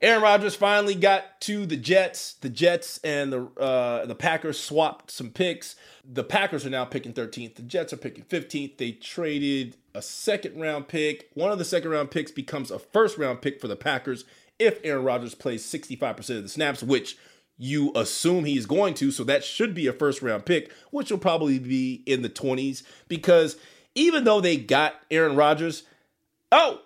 Aaron 0.00 0.22
Rodgers 0.22 0.54
finally 0.54 0.94
got 0.94 1.40
to 1.42 1.66
the 1.66 1.76
Jets. 1.76 2.34
The 2.34 2.50
Jets 2.50 3.00
and 3.02 3.32
the 3.32 3.44
uh, 3.58 4.04
the 4.06 4.14
Packers 4.14 4.60
swapped 4.60 5.10
some 5.10 5.30
picks. 5.30 5.74
The 6.04 6.22
Packers 6.22 6.66
are 6.66 6.70
now 6.70 6.84
picking 6.84 7.14
13th. 7.14 7.56
The 7.56 7.62
Jets 7.62 7.92
are 7.92 7.96
picking 7.96 8.24
15th. 8.24 8.76
They 8.76 8.92
traded 8.92 9.76
a 9.94 10.02
second 10.02 10.60
round 10.60 10.88
pick. 10.88 11.30
One 11.34 11.50
of 11.50 11.58
the 11.58 11.64
second 11.64 11.90
round 11.90 12.10
picks 12.10 12.30
becomes 12.30 12.70
a 12.70 12.78
first 12.78 13.16
round 13.16 13.40
pick 13.40 13.60
for 13.60 13.66
the 13.68 13.76
Packers 13.76 14.24
if 14.58 14.78
Aaron 14.84 15.04
Rodgers 15.04 15.34
plays 15.34 15.64
65% 15.64 16.18
of 16.36 16.42
the 16.42 16.48
snaps, 16.48 16.82
which 16.82 17.16
you 17.56 17.92
assume 17.94 18.44
he's 18.44 18.66
going 18.66 18.94
to. 18.94 19.10
So 19.10 19.24
that 19.24 19.44
should 19.44 19.74
be 19.74 19.86
a 19.86 19.92
first 19.92 20.22
round 20.22 20.46
pick, 20.46 20.72
which 20.90 21.10
will 21.10 21.18
probably 21.18 21.58
be 21.58 22.02
in 22.06 22.22
the 22.22 22.28
20s 22.28 22.82
because 23.08 23.56
even 23.94 24.24
though 24.24 24.40
they 24.40 24.56
got 24.56 24.94
Aaron 25.10 25.36
Rodgers, 25.36 25.84
oh, 26.50 26.80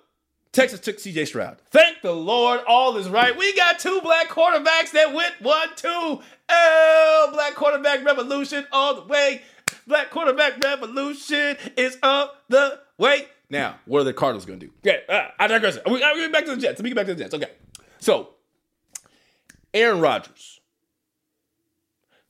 Texas 0.53 0.81
took 0.81 0.97
CJ 0.97 1.27
Stroud. 1.27 1.59
Thank 1.71 2.03
the 2.03 2.13
Lord, 2.13 2.61
all 2.67 2.97
is 2.97 3.09
right. 3.09 3.37
We 3.37 3.55
got 3.55 3.79
two 3.79 4.01
black 4.03 4.29
quarterbacks 4.29 4.93
that 4.93 5.13
went 5.15 5.35
one, 5.41 5.69
two. 5.77 6.21
Oh, 6.49 7.31
black 7.33 7.55
quarterback 7.55 8.05
revolution 8.05 8.67
all 8.73 8.95
the 8.95 9.07
way. 9.07 9.43
Black 9.87 10.11
quarterback 10.11 10.63
revolution 10.63 11.57
is 11.77 11.99
up 12.03 12.43
the 12.49 12.81
way. 12.97 13.27
Now, 13.51 13.77
what 13.87 14.01
are 14.01 14.05
the 14.05 14.13
Cardinals 14.13 14.45
going 14.45 14.61
to 14.61 14.67
do? 14.67 14.73
Okay, 14.81 15.03
uh, 15.09 15.29
I 15.39 15.47
digress. 15.47 15.79
We, 15.87 16.03
I, 16.03 16.15
get 16.15 16.33
back 16.33 16.45
to 16.47 16.55
the 16.55 16.61
Jets. 16.61 16.79
Let 16.79 16.85
me 16.85 16.91
get 16.91 16.97
back 16.97 17.07
to 17.07 17.15
the 17.15 17.23
Jets. 17.23 17.35
Okay. 17.35 17.51
So, 17.99 18.31
Aaron 19.73 20.01
Rodgers. 20.01 20.58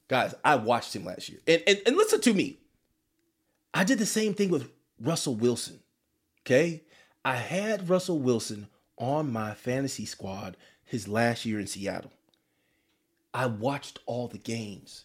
Guys, 0.09 0.35
I 0.45 0.57
watched 0.57 0.97
him 0.97 1.05
last 1.05 1.29
year. 1.29 1.41
And, 1.47 1.63
and, 1.67 1.81
and 1.87 1.97
listen 1.97 2.21
to 2.23 2.35
me. 2.35 2.59
I 3.75 3.85
did 3.85 3.99
the 3.99 4.07
same 4.07 4.35
thing 4.35 4.49
with 4.51 4.71
Russell 5.01 5.35
Wilson. 5.35 5.81
Okay? 6.43 6.83
I 7.25 7.37
had 7.37 7.89
Russell 7.91 8.19
Wilson 8.19 8.69
on 8.97 9.33
my 9.33 9.55
fantasy 9.55 10.07
squad 10.07 10.57
his 10.85 11.07
last 11.09 11.45
year 11.45 11.61
in 11.61 11.67
Seattle. 11.67 12.13
I 13.35 13.47
watched 13.47 14.01
all 14.07 14.29
the 14.29 14.39
games. 14.39 15.05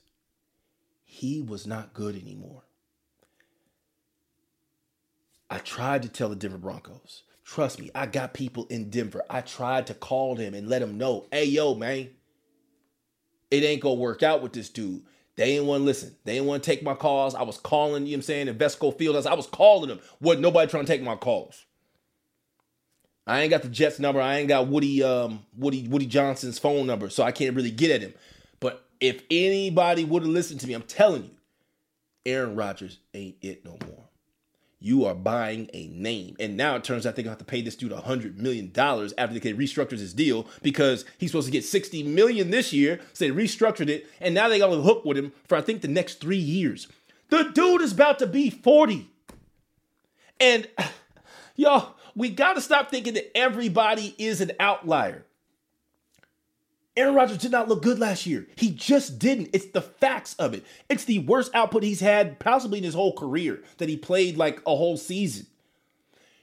he 1.05 1.41
was 1.41 1.67
not 1.67 1.93
good 1.93 2.15
anymore. 2.15 2.63
I 5.49 5.59
tried 5.59 6.01
to 6.03 6.09
tell 6.09 6.29
the 6.29 6.35
Denver 6.35 6.57
Broncos, 6.57 7.23
trust 7.45 7.79
me, 7.79 7.91
I 7.93 8.07
got 8.07 8.33
people 8.33 8.65
in 8.71 8.89
Denver. 8.89 9.23
I 9.29 9.41
tried 9.41 9.85
to 9.87 9.93
call 9.93 10.35
them 10.35 10.55
and 10.55 10.67
let 10.67 10.79
them 10.79 10.97
know, 10.97 11.27
hey, 11.31 11.45
yo, 11.45 11.75
man, 11.75 12.09
it 13.53 13.63
ain't 13.63 13.81
gonna 13.81 13.95
work 13.95 14.23
out 14.23 14.41
with 14.41 14.53
this 14.53 14.69
dude. 14.69 15.03
They 15.35 15.57
ain't 15.57 15.65
want 15.65 15.81
to 15.81 15.85
listen. 15.85 16.15
They 16.25 16.37
ain't 16.37 16.45
want 16.45 16.63
to 16.63 16.69
take 16.69 16.81
my 16.81 16.95
calls. 16.95 17.35
I 17.35 17.43
was 17.43 17.57
calling, 17.57 18.05
you 18.05 18.11
know 18.11 18.17
what 18.17 18.17
I'm 18.17 18.21
saying, 18.23 18.47
Invesco 18.47 18.97
Field. 18.97 19.27
I 19.27 19.33
was 19.35 19.47
calling 19.47 19.89
them. 19.89 19.99
Wasn't 20.19 20.41
nobody 20.41 20.69
trying 20.69 20.85
to 20.85 20.91
take 20.91 21.03
my 21.03 21.15
calls. 21.15 21.65
I 23.27 23.41
ain't 23.41 23.51
got 23.51 23.61
the 23.61 23.69
Jets 23.69 23.99
number. 23.99 24.19
I 24.19 24.39
ain't 24.39 24.47
got 24.49 24.67
Woody 24.67 25.03
um 25.03 25.45
Woody 25.55 25.87
Woody 25.87 26.07
Johnson's 26.07 26.57
phone 26.57 26.87
number, 26.87 27.09
so 27.09 27.23
I 27.23 27.31
can't 27.31 27.55
really 27.55 27.71
get 27.71 27.91
at 27.91 28.01
him. 28.01 28.13
But 28.59 28.85
if 28.99 29.21
anybody 29.29 30.03
would 30.03 30.23
have 30.23 30.31
listened 30.31 30.59
to 30.61 30.67
me, 30.67 30.73
I'm 30.73 30.81
telling 30.81 31.25
you, 31.25 31.31
Aaron 32.25 32.55
Rodgers 32.55 32.97
ain't 33.13 33.37
it 33.41 33.63
no 33.63 33.77
more. 33.85 34.02
You 34.85 35.05
are 35.05 35.15
buying 35.15 35.69
a 35.73 35.87
name. 35.87 36.35
And 36.41 36.57
now 36.57 36.75
it 36.75 36.83
turns 36.83 37.05
out 37.05 37.15
they're 37.15 37.23
gonna 37.23 37.31
have 37.31 37.39
to 37.39 37.45
pay 37.45 37.61
this 37.61 37.77
dude 37.77 37.93
$100 37.93 38.35
million 38.35 38.69
after 38.75 39.39
they 39.39 39.53
restructured 39.53 39.97
his 39.97 40.13
deal 40.13 40.45
because 40.61 41.05
he's 41.17 41.31
supposed 41.31 41.47
to 41.47 41.53
get 41.53 41.63
60 41.63 42.03
million 42.03 42.51
this 42.51 42.73
year. 42.73 42.99
So 43.13 43.23
they 43.23 43.31
restructured 43.31 43.87
it, 43.87 44.09
and 44.19 44.35
now 44.35 44.49
they 44.49 44.59
got 44.59 44.73
a 44.73 44.81
hook 44.81 45.05
with 45.05 45.17
him 45.17 45.31
for 45.47 45.57
I 45.57 45.61
think 45.61 45.83
the 45.83 45.87
next 45.87 46.19
three 46.19 46.35
years. 46.35 46.89
The 47.29 47.43
dude 47.43 47.79
is 47.79 47.93
about 47.93 48.19
to 48.19 48.27
be 48.27 48.49
40. 48.49 49.09
And 50.41 50.67
y'all, 51.55 51.95
we 52.13 52.29
got 52.29 52.55
to 52.55 52.61
stop 52.61 52.91
thinking 52.91 53.13
that 53.13 53.35
everybody 53.37 54.13
is 54.17 54.41
an 54.41 54.51
outlier. 54.59 55.25
Aaron 56.95 57.15
Rodgers 57.15 57.39
did 57.39 57.51
not 57.51 57.67
look 57.67 57.81
good 57.81 57.97
last 57.97 58.25
year. 58.27 58.47
He 58.55 58.69
just 58.69 59.17
didn't. 59.17 59.49
It's 59.53 59.65
the 59.67 59.81
facts 59.81 60.35
of 60.35 60.53
it. 60.53 60.63
It's 60.89 61.05
the 61.05 61.19
worst 61.19 61.53
output 61.55 61.83
he's 61.83 62.01
had 62.01 62.39
possibly 62.39 62.77
in 62.77 62.83
his 62.83 62.93
whole 62.93 63.15
career 63.15 63.63
that 63.77 63.89
he 63.89 63.97
played 63.97 64.37
like 64.37 64.61
a 64.67 64.75
whole 64.75 64.97
season. 64.97 65.47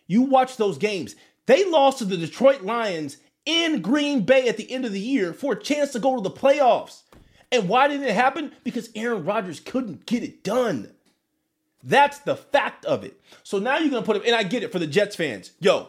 You 0.08 0.22
watch 0.22 0.56
those 0.56 0.76
games. 0.76 1.14
They 1.46 1.64
lost 1.64 1.98
to 1.98 2.04
the 2.04 2.16
Detroit 2.16 2.62
Lions 2.62 3.18
in 3.46 3.80
Green 3.80 4.24
Bay 4.24 4.48
at 4.48 4.56
the 4.56 4.70
end 4.70 4.84
of 4.84 4.92
the 4.92 5.00
year 5.00 5.32
for 5.32 5.52
a 5.52 5.60
chance 5.60 5.92
to 5.92 6.00
go 6.00 6.16
to 6.16 6.22
the 6.22 6.30
playoffs. 6.30 7.02
And 7.52 7.68
why 7.68 7.88
didn't 7.88 8.06
it 8.06 8.14
happen? 8.14 8.52
Because 8.64 8.90
Aaron 8.94 9.24
Rodgers 9.24 9.60
couldn't 9.60 10.06
get 10.06 10.22
it 10.22 10.42
done. 10.42 10.92
That's 11.82 12.18
the 12.18 12.36
fact 12.36 12.84
of 12.84 13.04
it. 13.04 13.20
So 13.42 13.58
now 13.58 13.78
you're 13.78 13.90
going 13.90 14.02
to 14.02 14.06
put 14.06 14.16
him, 14.16 14.22
and 14.26 14.34
I 14.34 14.42
get 14.42 14.62
it 14.62 14.72
for 14.72 14.78
the 14.78 14.86
Jets 14.86 15.16
fans. 15.16 15.52
Yo, 15.60 15.88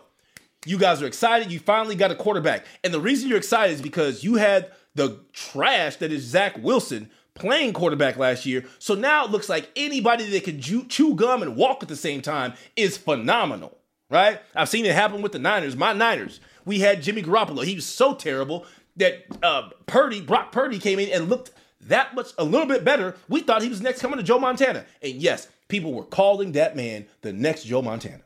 you 0.66 0.78
guys 0.78 1.02
are 1.02 1.08
excited. 1.08 1.52
You 1.52 1.60
finally 1.60 1.96
got 1.96 2.12
a 2.12 2.16
quarterback. 2.16 2.66
And 2.84 2.94
the 2.94 3.02
reason 3.02 3.30
you're 3.30 3.38
excited 3.38 3.74
is 3.74 3.82
because 3.82 4.24
you 4.24 4.36
had 4.36 4.72
the 4.96 5.20
trash 5.34 5.98
that 5.98 6.12
is 6.12 6.24
Zach 6.24 6.58
Wilson 6.62 7.10
playing 7.34 7.74
quarterback 7.74 8.18
last 8.18 8.46
year. 8.46 8.66
So 8.80 8.94
now 8.94 9.26
it 9.26 9.32
looks 9.32 9.50
like 9.50 9.70
anybody 9.76 10.26
that 10.30 10.44
can 10.44 10.60
chew 10.62 11.16
gum 11.16 11.42
and 11.42 11.56
walk 11.56 11.82
at 11.82 11.90
the 11.90 11.96
same 11.96 12.22
time 12.22 12.54
is 12.76 12.98
phenomenal, 12.98 13.78
right? 14.10 14.42
I've 14.56 14.70
seen 14.70 14.86
it 14.86 14.94
happen 14.94 15.22
with 15.22 15.32
the 15.32 15.40
Niners. 15.40 15.76
My 15.76 15.94
Niners, 15.94 16.40
we 16.66 16.80
had 16.80 17.02
Jimmy 17.02 17.24
Garoppolo. 17.24 17.64
He 17.64 17.76
was 17.76 17.86
so 17.86 18.14
terrible 18.14 18.66
that 18.98 19.26
uh, 19.42 19.70
Purdy, 19.88 20.22
Brock 20.22 20.52
Purdy 20.52 20.78
came 20.78 21.00
in 21.00 21.10
and 21.10 21.30
looked 21.30 21.52
that 21.82 22.14
much, 22.14 22.28
a 22.38 22.44
little 22.44 22.68
bit 22.68 22.84
better. 22.84 23.16
We 23.28 23.42
thought 23.42 23.64
he 23.64 23.70
was 23.70 23.82
next 23.82 24.02
coming 24.02 24.18
to 24.18 24.24
Joe 24.24 24.38
Montana. 24.38 24.86
And 25.02 25.14
yes, 25.14 25.48
people 25.68 25.94
were 25.94 26.04
calling 26.04 26.52
that 26.52 26.76
man 26.76 27.08
the 27.22 27.34
next 27.34 27.64
Joe 27.64 27.82
Montana. 27.82 28.22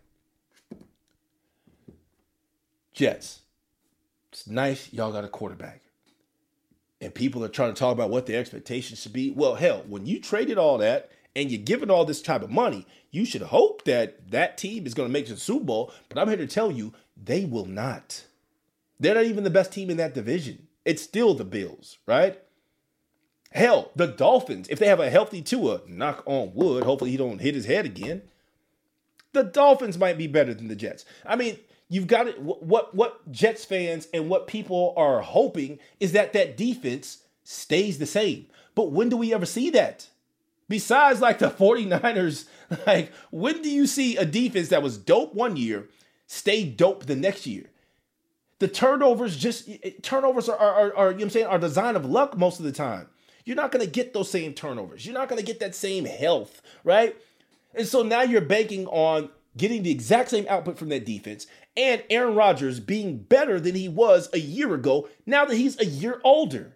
Jets. 2.95 3.41
It's 4.31 4.47
nice 4.47 4.91
y'all 4.91 5.11
got 5.11 5.25
a 5.25 5.29
quarterback. 5.29 5.81
And 7.01 7.13
people 7.13 7.43
are 7.43 7.49
trying 7.49 7.73
to 7.73 7.79
talk 7.79 7.91
about 7.91 8.09
what 8.09 8.25
the 8.25 8.35
expectations 8.35 9.01
should 9.01 9.13
be. 9.13 9.29
Well, 9.29 9.55
hell, 9.55 9.83
when 9.87 10.05
you 10.05 10.19
traded 10.19 10.57
all 10.57 10.77
that 10.79 11.11
and 11.35 11.51
you're 11.51 11.61
giving 11.61 11.91
all 11.91 12.05
this 12.05 12.21
type 12.21 12.41
of 12.41 12.49
money, 12.49 12.87
you 13.11 13.25
should 13.25 13.43
hope 13.43 13.83
that 13.83 14.31
that 14.31 14.57
team 14.57 14.87
is 14.87 14.93
going 14.93 15.09
to 15.09 15.13
make 15.13 15.27
the 15.27 15.35
Super 15.35 15.65
Bowl. 15.65 15.91
But 16.07 16.17
I'm 16.17 16.29
here 16.29 16.37
to 16.37 16.47
tell 16.47 16.71
you, 16.71 16.93
they 17.21 17.43
will 17.43 17.65
not. 17.65 18.23
They're 18.97 19.15
not 19.15 19.25
even 19.25 19.43
the 19.43 19.49
best 19.49 19.73
team 19.73 19.89
in 19.89 19.97
that 19.97 20.13
division. 20.13 20.67
It's 20.85 21.01
still 21.01 21.33
the 21.33 21.43
Bills, 21.43 21.97
right? 22.07 22.39
Hell, 23.51 23.91
the 23.95 24.07
Dolphins, 24.07 24.67
if 24.69 24.79
they 24.79 24.87
have 24.87 25.01
a 25.01 25.09
healthy 25.09 25.41
Tua, 25.41 25.81
knock 25.87 26.23
on 26.25 26.53
wood, 26.53 26.83
hopefully 26.83 27.11
he 27.11 27.17
don't 27.17 27.41
hit 27.41 27.55
his 27.55 27.65
head 27.65 27.85
again. 27.85 28.21
The 29.33 29.43
Dolphins 29.43 29.97
might 29.97 30.17
be 30.17 30.27
better 30.27 30.53
than 30.53 30.69
the 30.69 30.75
Jets. 30.75 31.03
I 31.25 31.35
mean, 31.35 31.59
you've 31.89 32.07
got 32.07 32.27
it. 32.27 32.41
What 32.41 32.93
what 32.93 33.31
Jets 33.31 33.65
fans 33.65 34.07
and 34.13 34.29
what 34.29 34.47
people 34.47 34.93
are 34.97 35.21
hoping 35.21 35.79
is 35.99 36.11
that 36.13 36.33
that 36.33 36.57
defense 36.57 37.23
stays 37.43 37.97
the 37.97 38.05
same. 38.05 38.47
But 38.73 38.91
when 38.91 39.09
do 39.09 39.17
we 39.17 39.33
ever 39.33 39.45
see 39.45 39.69
that? 39.71 40.07
Besides 40.67 41.21
like 41.21 41.39
the 41.39 41.49
49ers, 41.51 42.45
like 42.87 43.11
when 43.31 43.61
do 43.61 43.69
you 43.69 43.87
see 43.87 44.17
a 44.17 44.25
defense 44.25 44.69
that 44.69 44.83
was 44.83 44.97
dope 44.97 45.33
one 45.33 45.57
year 45.57 45.87
stay 46.27 46.65
dope 46.65 47.05
the 47.05 47.15
next 47.15 47.45
year? 47.45 47.69
The 48.59 48.67
turnovers 48.67 49.37
just 49.37 49.69
turnovers 50.01 50.49
are, 50.49 50.57
are, 50.57 50.95
are, 50.95 51.11
you 51.11 51.17
know 51.17 51.23
I'm 51.25 51.29
saying 51.29 51.45
are 51.45 51.59
design 51.59 51.95
of 51.95 52.05
luck 52.05 52.37
most 52.37 52.59
of 52.59 52.65
the 52.65 52.71
time. 52.71 53.07
You're 53.43 53.57
not 53.57 53.71
going 53.71 53.85
to 53.85 53.91
get 53.91 54.13
those 54.13 54.31
same 54.31 54.53
turnovers. 54.53 55.05
You're 55.05 55.13
not 55.13 55.29
going 55.29 55.39
to 55.39 55.45
get 55.45 55.59
that 55.59 55.75
same 55.75 56.05
health, 56.05 56.63
right? 56.83 57.15
And 57.75 57.85
so 57.85 58.01
now 58.01 58.23
you're 58.23 58.41
banking 58.41 58.87
on 58.87 59.29
getting 59.57 59.83
the 59.83 59.91
exact 59.91 60.29
same 60.29 60.45
output 60.49 60.77
from 60.77 60.89
that 60.89 61.05
defense 61.05 61.47
and 61.77 62.03
Aaron 62.09 62.35
Rodgers 62.35 62.79
being 62.79 63.17
better 63.17 63.59
than 63.59 63.75
he 63.75 63.87
was 63.87 64.29
a 64.33 64.39
year 64.39 64.73
ago 64.73 65.09
now 65.25 65.45
that 65.45 65.55
he's 65.55 65.79
a 65.79 65.85
year 65.85 66.19
older. 66.23 66.75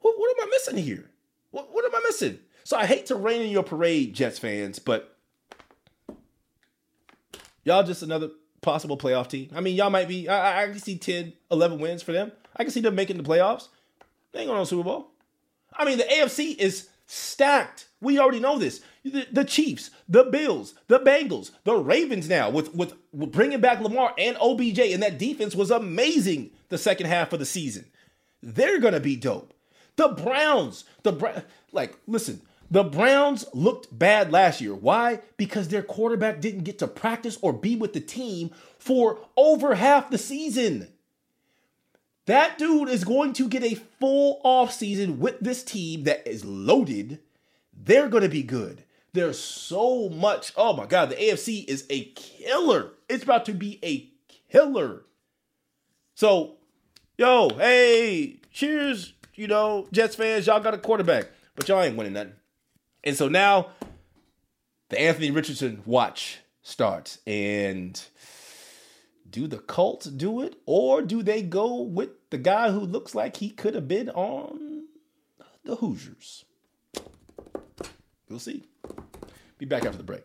What, 0.00 0.18
what 0.18 0.36
am 0.36 0.46
I 0.46 0.50
missing 0.50 0.76
here? 0.76 1.10
What, 1.50 1.72
what 1.72 1.84
am 1.84 1.94
I 1.94 2.00
missing? 2.04 2.38
So 2.64 2.76
I 2.76 2.86
hate 2.86 3.06
to 3.06 3.16
rain 3.16 3.42
in 3.42 3.50
your 3.50 3.62
parade, 3.62 4.14
Jets 4.14 4.38
fans, 4.38 4.78
but 4.78 5.16
y'all 7.64 7.82
just 7.82 8.02
another 8.02 8.30
possible 8.60 8.96
playoff 8.96 9.28
team. 9.28 9.50
I 9.54 9.60
mean, 9.60 9.76
y'all 9.76 9.90
might 9.90 10.08
be, 10.08 10.28
I, 10.28 10.62
I 10.62 10.66
can 10.66 10.78
see 10.78 10.96
10, 10.96 11.32
11 11.50 11.78
wins 11.78 12.02
for 12.02 12.12
them. 12.12 12.32
I 12.56 12.64
can 12.64 12.72
see 12.72 12.80
them 12.80 12.94
making 12.94 13.18
the 13.18 13.22
playoffs. 13.22 13.68
They 14.32 14.40
ain't 14.40 14.48
going 14.48 14.60
to 14.60 14.66
Super 14.66 14.84
Bowl. 14.84 15.10
I 15.72 15.84
mean, 15.84 15.98
the 15.98 16.04
AFC 16.04 16.56
is 16.56 16.88
stacked. 17.06 17.88
We 18.00 18.18
already 18.18 18.40
know 18.40 18.58
this. 18.58 18.80
The, 19.04 19.26
the, 19.30 19.44
Chiefs, 19.44 19.90
the 20.08 20.24
Bills, 20.24 20.74
the 20.88 21.00
Bengals, 21.00 21.50
the 21.64 21.74
Ravens 21.74 22.28
now 22.28 22.50
with, 22.50 22.74
with, 22.74 22.94
bringing 23.12 23.60
back 23.60 23.80
Lamar 23.80 24.14
and 24.18 24.36
OBJ, 24.40 24.78
and 24.78 25.02
that 25.02 25.18
defense 25.18 25.54
was 25.54 25.70
amazing 25.70 26.50
the 26.68 26.78
second 26.78 27.06
half 27.06 27.32
of 27.32 27.38
the 27.38 27.46
season. 27.46 27.86
They're 28.42 28.80
gonna 28.80 29.00
be 29.00 29.16
dope. 29.16 29.54
The 29.96 30.08
Browns, 30.08 30.84
the 31.02 31.44
like, 31.72 31.96
listen, 32.06 32.42
the 32.70 32.82
Browns 32.84 33.44
looked 33.54 33.96
bad 33.96 34.32
last 34.32 34.60
year. 34.60 34.74
Why? 34.74 35.20
Because 35.36 35.68
their 35.68 35.82
quarterback 35.82 36.40
didn't 36.40 36.64
get 36.64 36.78
to 36.80 36.88
practice 36.88 37.38
or 37.40 37.52
be 37.52 37.76
with 37.76 37.92
the 37.92 38.00
team 38.00 38.50
for 38.78 39.20
over 39.36 39.74
half 39.74 40.10
the 40.10 40.18
season. 40.18 40.88
That 42.26 42.56
dude 42.58 42.88
is 42.88 43.04
going 43.04 43.34
to 43.34 43.48
get 43.48 43.62
a 43.62 43.74
full 43.74 44.40
off 44.44 44.72
season 44.72 45.18
with 45.20 45.40
this 45.40 45.62
team 45.62 46.04
that 46.04 46.26
is 46.26 46.44
loaded. 46.44 47.20
They're 47.72 48.08
going 48.08 48.22
to 48.22 48.28
be 48.28 48.42
good. 48.42 48.84
There's 49.12 49.38
so 49.38 50.08
much. 50.08 50.52
Oh 50.56 50.72
my 50.72 50.86
God, 50.86 51.10
the 51.10 51.16
AFC 51.16 51.64
is 51.68 51.86
a 51.90 52.04
killer. 52.16 52.92
It's 53.08 53.24
about 53.24 53.44
to 53.46 53.52
be 53.52 53.78
a 53.84 54.10
killer. 54.50 55.04
So, 56.14 56.54
yo, 57.18 57.50
hey, 57.50 58.36
cheers, 58.50 59.12
you 59.34 59.46
know, 59.46 59.86
Jets 59.92 60.16
fans, 60.16 60.46
y'all 60.46 60.60
got 60.60 60.74
a 60.74 60.78
quarterback, 60.78 61.28
but 61.54 61.68
y'all 61.68 61.82
ain't 61.82 61.96
winning 61.96 62.14
nothing. 62.14 62.32
And 63.04 63.16
so 63.16 63.28
now 63.28 63.68
the 64.88 65.00
Anthony 65.00 65.30
Richardson 65.30 65.82
watch 65.84 66.40
starts. 66.62 67.18
And 67.26 68.00
do 69.34 69.48
the 69.48 69.58
Colts 69.58 70.06
do 70.06 70.42
it, 70.42 70.54
or 70.64 71.02
do 71.02 71.20
they 71.20 71.42
go 71.42 71.82
with 71.82 72.10
the 72.30 72.38
guy 72.38 72.70
who 72.70 72.78
looks 72.78 73.16
like 73.16 73.38
he 73.38 73.50
could 73.50 73.74
have 73.74 73.88
been 73.88 74.08
on 74.10 74.84
the 75.64 75.74
Hoosiers? 75.74 76.44
We'll 78.28 78.38
see. 78.38 78.68
Be 79.58 79.66
back 79.66 79.84
after 79.84 79.98
the 79.98 80.04
break. 80.04 80.22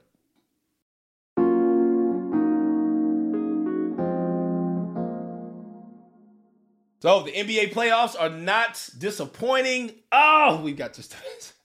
So 7.02 7.24
the 7.24 7.32
NBA 7.32 7.74
playoffs 7.74 8.16
are 8.20 8.30
not 8.30 8.90
disappointing. 8.96 9.96
Oh, 10.12 10.62
we've 10.64 10.78
got 10.78 10.94
to 10.94 11.02
just 11.02 11.16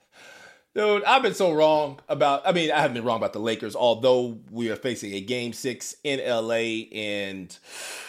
Dude, 0.74 1.04
I've 1.04 1.22
been 1.22 1.34
so 1.34 1.52
wrong 1.52 2.00
about. 2.08 2.42
I 2.44 2.50
mean, 2.50 2.72
I 2.72 2.80
haven't 2.80 2.94
been 2.94 3.04
wrong 3.04 3.18
about 3.18 3.32
the 3.32 3.38
Lakers, 3.38 3.76
although 3.76 4.38
we 4.50 4.70
are 4.70 4.76
facing 4.76 5.12
a 5.12 5.20
game 5.20 5.52
six 5.52 5.94
in 6.02 6.18
LA, 6.18 6.88
and 6.92 7.56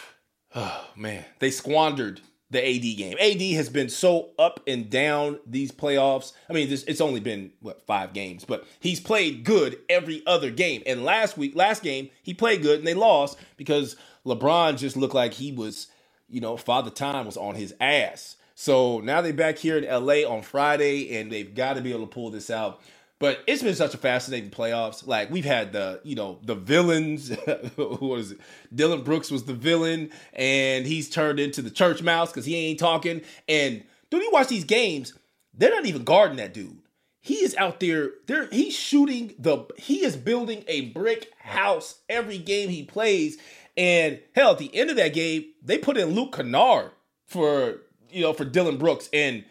oh 0.54 0.88
man, 0.96 1.24
they 1.38 1.52
squandered 1.52 2.20
the 2.50 2.58
AD 2.64 2.96
game. 2.96 3.16
AD 3.20 3.40
has 3.56 3.68
been 3.68 3.88
so 3.88 4.30
up 4.36 4.60
and 4.66 4.90
down 4.90 5.38
these 5.46 5.70
playoffs. 5.70 6.32
I 6.50 6.54
mean, 6.54 6.68
this, 6.68 6.82
it's 6.84 7.00
only 7.00 7.20
been 7.20 7.52
what 7.60 7.86
five 7.86 8.12
games, 8.12 8.44
but 8.44 8.66
he's 8.80 8.98
played 8.98 9.44
good 9.44 9.78
every 9.88 10.24
other 10.26 10.50
game. 10.50 10.82
And 10.86 11.04
last 11.04 11.38
week, 11.38 11.54
last 11.54 11.84
game, 11.84 12.10
he 12.24 12.34
played 12.34 12.62
good, 12.62 12.78
and 12.78 12.86
they 12.86 12.94
lost 12.94 13.38
because 13.56 13.94
LeBron 14.24 14.76
just 14.76 14.96
looked 14.96 15.14
like 15.14 15.34
he 15.34 15.52
was, 15.52 15.86
you 16.28 16.40
know, 16.40 16.56
Father 16.56 16.90
Time 16.90 17.26
was 17.26 17.36
on 17.36 17.54
his 17.54 17.74
ass. 17.80 18.36
So 18.58 19.00
now 19.00 19.20
they're 19.20 19.34
back 19.34 19.58
here 19.58 19.76
in 19.76 19.84
LA 19.84 20.26
on 20.26 20.40
Friday, 20.40 21.18
and 21.18 21.30
they've 21.30 21.54
got 21.54 21.74
to 21.74 21.82
be 21.82 21.92
able 21.92 22.06
to 22.06 22.12
pull 22.12 22.30
this 22.30 22.48
out. 22.48 22.80
But 23.18 23.40
it's 23.46 23.62
been 23.62 23.74
such 23.74 23.92
a 23.92 23.98
fascinating 23.98 24.50
playoffs. 24.50 25.06
Like 25.06 25.30
we've 25.30 25.44
had 25.44 25.72
the, 25.72 26.00
you 26.04 26.14
know, 26.14 26.38
the 26.42 26.54
villains. 26.54 27.28
Who 27.76 27.98
was 28.00 28.32
it? 28.32 28.40
Dillon 28.74 29.02
Brooks 29.02 29.30
was 29.30 29.44
the 29.44 29.52
villain, 29.52 30.10
and 30.32 30.86
he's 30.86 31.10
turned 31.10 31.38
into 31.38 31.60
the 31.60 31.70
church 31.70 32.02
mouse 32.02 32.30
because 32.32 32.46
he 32.46 32.56
ain't 32.56 32.78
talking. 32.78 33.20
And 33.46 33.84
dude, 34.08 34.22
you 34.22 34.30
watch 34.32 34.48
these 34.48 34.64
games, 34.64 35.12
they're 35.52 35.70
not 35.70 35.84
even 35.84 36.04
guarding 36.04 36.38
that 36.38 36.54
dude. 36.54 36.78
He 37.20 37.34
is 37.36 37.54
out 37.56 37.78
there. 37.78 38.12
There, 38.26 38.48
he's 38.50 38.74
shooting 38.74 39.34
the. 39.38 39.66
He 39.76 40.02
is 40.02 40.16
building 40.16 40.64
a 40.66 40.92
brick 40.92 41.30
house 41.40 42.00
every 42.08 42.38
game 42.38 42.70
he 42.70 42.84
plays. 42.84 43.36
And 43.76 44.18
hell, 44.34 44.52
at 44.52 44.58
the 44.58 44.74
end 44.74 44.88
of 44.88 44.96
that 44.96 45.12
game, 45.12 45.44
they 45.62 45.76
put 45.76 45.98
in 45.98 46.14
Luke 46.14 46.34
Kennard 46.34 46.92
for 47.26 47.82
you 48.10 48.22
know 48.22 48.32
for 48.32 48.44
Dillon 48.44 48.76
Brooks 48.76 49.08
and 49.12 49.44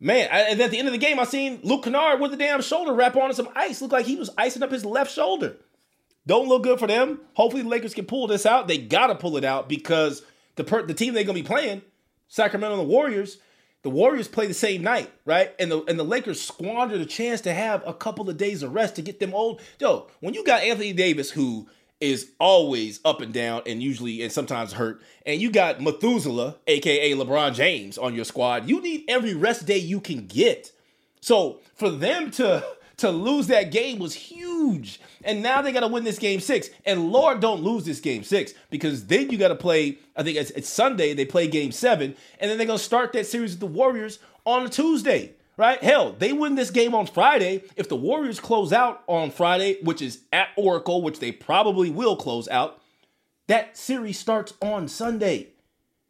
Man, 0.00 0.28
I, 0.30 0.40
and 0.40 0.60
at 0.60 0.70
the 0.70 0.78
end 0.78 0.86
of 0.86 0.92
the 0.92 0.98
game, 0.98 1.18
I 1.18 1.24
seen 1.24 1.60
Luke 1.62 1.84
Kennard 1.84 2.20
with 2.20 2.30
the 2.30 2.36
damn 2.36 2.60
shoulder 2.60 2.92
wrap 2.92 3.16
on 3.16 3.32
some 3.32 3.48
ice. 3.54 3.80
Looked 3.80 3.94
like 3.94 4.04
he 4.04 4.16
was 4.16 4.28
icing 4.36 4.62
up 4.62 4.70
his 4.70 4.84
left 4.84 5.10
shoulder. 5.10 5.56
Don't 6.26 6.46
look 6.46 6.62
good 6.62 6.78
for 6.78 6.86
them. 6.86 7.20
Hopefully, 7.34 7.62
the 7.62 7.70
Lakers 7.70 7.94
can 7.94 8.04
pull 8.04 8.26
this 8.26 8.44
out. 8.44 8.68
They 8.68 8.76
gotta 8.76 9.14
pull 9.14 9.38
it 9.38 9.44
out 9.44 9.66
because 9.66 10.22
the 10.56 10.64
per- 10.64 10.84
the 10.84 10.92
team 10.92 11.14
they're 11.14 11.24
gonna 11.24 11.34
be 11.34 11.42
playing, 11.42 11.80
Sacramento 12.28 12.78
and 12.78 12.86
the 12.86 12.92
Warriors, 12.92 13.38
the 13.82 13.88
Warriors 13.88 14.28
play 14.28 14.46
the 14.46 14.52
same 14.52 14.82
night, 14.82 15.10
right? 15.24 15.54
And 15.58 15.70
the 15.70 15.82
and 15.84 15.98
the 15.98 16.04
Lakers 16.04 16.40
squandered 16.40 17.00
a 17.00 17.06
chance 17.06 17.40
to 17.42 17.54
have 17.54 17.82
a 17.86 17.94
couple 17.94 18.28
of 18.28 18.36
days 18.36 18.62
of 18.62 18.74
rest 18.74 18.96
to 18.96 19.02
get 19.02 19.20
them 19.20 19.32
old. 19.32 19.62
Yo, 19.78 20.08
when 20.20 20.34
you 20.34 20.44
got 20.44 20.62
Anthony 20.62 20.92
Davis, 20.92 21.30
who 21.30 21.68
is 22.10 22.30
always 22.38 23.00
up 23.04 23.20
and 23.20 23.32
down 23.32 23.62
and 23.66 23.82
usually 23.82 24.22
and 24.22 24.30
sometimes 24.30 24.72
hurt. 24.72 25.02
And 25.24 25.40
you 25.40 25.50
got 25.50 25.80
Methuselah, 25.80 26.56
aka 26.66 27.12
LeBron 27.12 27.54
James, 27.54 27.98
on 27.98 28.14
your 28.14 28.24
squad. 28.24 28.68
You 28.68 28.80
need 28.80 29.04
every 29.08 29.34
rest 29.34 29.66
day 29.66 29.78
you 29.78 30.00
can 30.00 30.26
get. 30.26 30.72
So 31.20 31.60
for 31.74 31.90
them 31.90 32.30
to 32.32 32.64
to 32.98 33.10
lose 33.10 33.48
that 33.48 33.72
game 33.72 33.98
was 33.98 34.14
huge. 34.14 35.00
And 35.24 35.42
now 35.42 35.62
they 35.62 35.72
got 35.72 35.80
to 35.80 35.88
win 35.88 36.04
this 36.04 36.18
game 36.18 36.40
six. 36.40 36.70
And 36.86 37.10
Lord, 37.10 37.40
don't 37.40 37.62
lose 37.62 37.84
this 37.84 38.00
game 38.00 38.22
six 38.22 38.52
because 38.70 39.06
then 39.06 39.30
you 39.30 39.38
got 39.38 39.48
to 39.48 39.56
play. 39.56 39.98
I 40.16 40.22
think 40.22 40.36
it's, 40.36 40.50
it's 40.50 40.68
Sunday. 40.68 41.14
They 41.14 41.24
play 41.24 41.48
game 41.48 41.72
seven, 41.72 42.14
and 42.38 42.50
then 42.50 42.58
they're 42.58 42.66
gonna 42.66 42.78
start 42.78 43.12
that 43.14 43.26
series 43.26 43.52
with 43.52 43.60
the 43.60 43.66
Warriors 43.66 44.18
on 44.44 44.66
a 44.66 44.68
Tuesday 44.68 45.32
right? 45.56 45.82
Hell, 45.82 46.14
they 46.18 46.32
win 46.32 46.54
this 46.54 46.70
game 46.70 46.94
on 46.94 47.06
Friday. 47.06 47.62
If 47.76 47.88
the 47.88 47.96
Warriors 47.96 48.40
close 48.40 48.72
out 48.72 49.02
on 49.06 49.30
Friday, 49.30 49.78
which 49.82 50.02
is 50.02 50.20
at 50.32 50.48
Oracle, 50.56 51.02
which 51.02 51.18
they 51.18 51.32
probably 51.32 51.90
will 51.90 52.16
close 52.16 52.48
out, 52.48 52.80
that 53.46 53.76
series 53.76 54.18
starts 54.18 54.54
on 54.60 54.88
Sunday. 54.88 55.48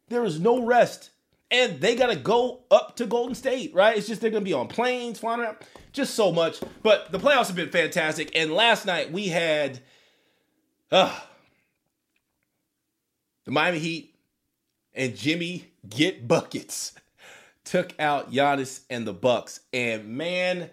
There 0.07 0.23
is 0.23 0.39
no 0.39 0.65
rest. 0.65 1.11
And 1.51 1.79
they 1.79 1.95
got 1.95 2.07
to 2.07 2.15
go 2.15 2.61
up 2.71 2.95
to 2.95 3.05
Golden 3.05 3.35
State, 3.35 3.73
right? 3.73 3.97
It's 3.97 4.07
just 4.07 4.19
they're 4.19 4.31
going 4.31 4.43
to 4.43 4.49
be 4.49 4.53
on 4.53 4.67
planes, 4.67 5.19
flying 5.19 5.41
around, 5.41 5.57
just 5.93 6.15
so 6.15 6.31
much. 6.31 6.59
But 6.81 7.11
the 7.11 7.19
playoffs 7.19 7.47
have 7.47 7.55
been 7.55 7.69
fantastic. 7.69 8.35
And 8.35 8.51
last 8.51 8.85
night 8.85 9.11
we 9.11 9.27
had 9.27 9.79
uh, 10.91 11.17
the 13.45 13.51
Miami 13.51 13.79
Heat 13.79 14.15
and 14.93 15.15
Jimmy 15.15 15.71
get 15.87 16.27
buckets 16.27 16.93
took 17.65 17.93
out 17.99 18.31
Giannis 18.31 18.81
and 18.89 19.05
the 19.05 19.13
Bucks. 19.13 19.59
And 19.73 20.09
man, 20.17 20.69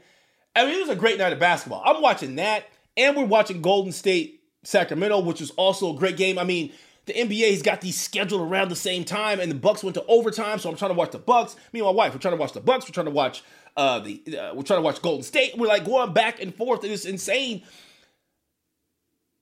I 0.54 0.64
mean, 0.64 0.74
it 0.74 0.80
was 0.80 0.90
a 0.90 0.96
great 0.96 1.18
night 1.18 1.32
of 1.32 1.40
basketball. 1.40 1.82
I'm 1.84 2.00
watching 2.02 2.36
that, 2.36 2.66
and 2.96 3.16
we're 3.16 3.24
watching 3.24 3.62
Golden 3.62 3.92
State 3.92 4.42
Sacramento, 4.62 5.20
which 5.20 5.40
was 5.40 5.50
also 5.52 5.94
a 5.94 5.98
great 5.98 6.16
game. 6.16 6.38
I 6.38 6.44
mean, 6.44 6.72
the 7.06 7.14
NBA's 7.14 7.62
got 7.62 7.80
these 7.80 8.00
scheduled 8.00 8.42
around 8.42 8.68
the 8.68 8.76
same 8.76 9.04
time, 9.04 9.40
and 9.40 9.50
the 9.50 9.56
Bucks 9.56 9.82
went 9.82 9.94
to 9.94 10.04
overtime, 10.06 10.58
so 10.58 10.70
I'm 10.70 10.76
trying 10.76 10.90
to 10.90 10.96
watch 10.96 11.10
the 11.10 11.18
Bucks. 11.18 11.56
Me 11.72 11.80
and 11.80 11.86
my 11.86 11.92
wife, 11.92 12.12
we're 12.12 12.20
trying 12.20 12.34
to 12.34 12.40
watch 12.40 12.52
the 12.52 12.60
Bucks. 12.60 12.86
We're 12.86 12.92
trying 12.92 13.06
to 13.06 13.12
watch 13.12 13.42
uh, 13.76 13.98
the 14.00 14.22
uh, 14.38 14.54
we're 14.54 14.62
trying 14.62 14.78
to 14.78 14.82
watch 14.82 15.02
Golden 15.02 15.22
State. 15.22 15.56
We're 15.56 15.66
like 15.66 15.84
going 15.84 16.12
back 16.12 16.40
and 16.40 16.54
forth, 16.54 16.84
it's 16.84 17.04
insane. 17.04 17.62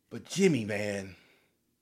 But 0.09 0.25
Jimmy, 0.25 0.65
man, 0.65 1.17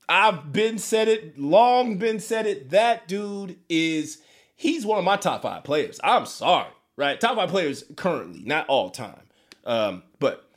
I've 0.07 0.51
been 0.51 0.79
said 0.79 1.07
it, 1.07 1.39
long 1.39 1.97
been 1.97 2.19
said 2.19 2.45
it. 2.45 2.71
That 2.71 3.07
dude 3.07 3.57
is 3.69 4.21
he's 4.59 4.85
one 4.85 4.99
of 4.99 5.05
my 5.05 5.15
top 5.15 5.41
five 5.41 5.63
players. 5.63 6.01
I'm 6.03 6.25
sorry, 6.25 6.67
right? 6.97 7.19
Top 7.19 7.37
five 7.37 7.49
players 7.49 7.85
currently, 7.95 8.43
not 8.43 8.67
all 8.67 8.89
time. 8.89 9.21
Um, 9.65 10.03
but 10.19 10.49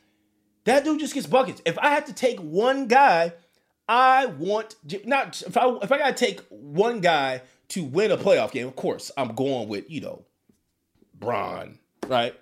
that 0.65 0.85
dude 0.85 0.99
just 0.99 1.15
gets 1.15 1.29
buckets. 1.29 1.63
If 1.65 1.79
I 1.79 1.91
had 1.91 2.07
to 2.07 2.13
take 2.13 2.41
one 2.41 2.89
guy, 2.89 3.33
I 3.89 4.27
want 4.27 4.75
not 5.07 5.41
if 5.43 5.57
I 5.57 5.69
if 5.83 5.93
I 5.93 5.99
gotta 5.99 6.15
take 6.15 6.41
one 6.51 7.01
guy 7.01 7.43
to 7.69 7.85
win 7.85 8.11
a 8.11 8.17
playoff 8.17 8.51
game. 8.51 8.67
Of 8.67 8.75
course, 8.77 9.13
I'm 9.17 9.35
going 9.35 9.69
with 9.69 9.89
you 9.89 10.01
know, 10.01 10.25
Bron, 11.15 11.79
right? 12.09 12.35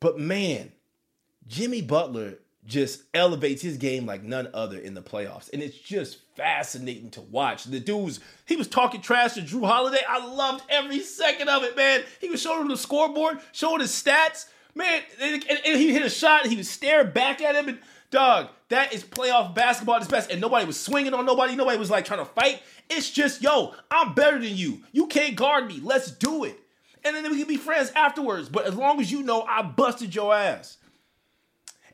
But 0.00 0.18
man, 0.18 0.72
Jimmy 1.46 1.80
Butler 1.80 2.34
just 2.66 3.02
elevates 3.14 3.62
his 3.62 3.76
game 3.76 4.06
like 4.06 4.22
none 4.22 4.48
other 4.52 4.78
in 4.78 4.94
the 4.94 5.02
playoffs. 5.02 5.52
And 5.52 5.62
it's 5.62 5.78
just 5.78 6.18
fascinating 6.34 7.10
to 7.10 7.20
watch. 7.20 7.64
The 7.64 7.80
dudes, 7.80 8.20
he 8.44 8.56
was 8.56 8.66
talking 8.66 9.00
trash 9.00 9.34
to 9.34 9.40
Jrue 9.40 9.66
Holiday. 9.66 10.02
I 10.06 10.26
loved 10.26 10.64
every 10.68 11.00
second 11.00 11.48
of 11.48 11.62
it, 11.62 11.76
man. 11.76 12.02
He 12.20 12.28
was 12.28 12.42
showing 12.42 12.62
him 12.62 12.68
the 12.68 12.76
scoreboard, 12.76 13.38
showing 13.52 13.80
his 13.80 13.90
stats. 13.90 14.46
Man, 14.74 15.02
and, 15.22 15.44
and, 15.48 15.80
he 15.80 15.92
hit 15.92 16.04
a 16.04 16.10
shot, 16.10 16.42
and 16.42 16.50
he 16.50 16.58
was 16.58 16.68
staring 16.68 17.12
back 17.12 17.40
at 17.40 17.54
him. 17.54 17.68
And 17.68 17.78
dog, 18.10 18.48
that 18.68 18.92
is 18.92 19.04
playoff 19.04 19.54
basketball 19.54 19.94
at 19.94 20.02
its 20.02 20.10
best. 20.10 20.30
And 20.30 20.40
nobody 20.40 20.66
was 20.66 20.78
swinging 20.78 21.14
on 21.14 21.24
nobody. 21.24 21.56
Nobody 21.56 21.78
was 21.78 21.90
like 21.90 22.04
trying 22.04 22.20
to 22.20 22.26
fight. 22.26 22.60
It's 22.90 23.10
just, 23.10 23.42
yo, 23.42 23.74
I'm 23.90 24.12
better 24.12 24.38
than 24.38 24.54
you. 24.54 24.82
You 24.92 25.06
can't 25.06 25.34
guard 25.34 25.66
me. 25.66 25.80
Let's 25.82 26.10
do 26.10 26.44
it. 26.44 26.58
And 27.04 27.14
then 27.14 27.30
we 27.30 27.38
can 27.38 27.48
be 27.48 27.56
friends 27.56 27.92
afterwards. 27.94 28.48
But 28.48 28.66
as 28.66 28.74
long 28.74 29.00
as 29.00 29.10
you 29.10 29.22
know 29.22 29.42
I 29.42 29.62
busted 29.62 30.14
your 30.14 30.34
ass. 30.34 30.76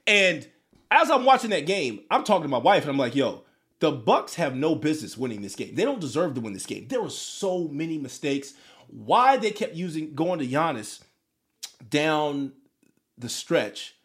And 0.06 0.48
as 0.92 1.10
I'm 1.10 1.24
watching 1.24 1.50
that 1.50 1.66
game, 1.66 2.00
I'm 2.10 2.24
talking 2.24 2.42
to 2.42 2.48
my 2.48 2.58
wife 2.58 2.82
and 2.82 2.90
I'm 2.90 2.98
like, 2.98 3.14
yo, 3.14 3.44
the 3.80 3.90
Bucks 3.90 4.34
have 4.36 4.54
no 4.54 4.74
business 4.74 5.16
winning 5.16 5.42
this 5.42 5.56
game. 5.56 5.74
They 5.74 5.84
don't 5.84 6.00
deserve 6.00 6.34
to 6.34 6.40
win 6.40 6.52
this 6.52 6.66
game. 6.66 6.86
There 6.88 7.02
were 7.02 7.10
so 7.10 7.66
many 7.68 7.98
mistakes. 7.98 8.54
Why 8.88 9.36
they 9.36 9.50
kept 9.50 9.74
using 9.74 10.14
going 10.14 10.38
to 10.38 10.46
Giannis 10.46 11.02
down 11.88 12.52
the 13.18 13.28
stretch 13.28 13.96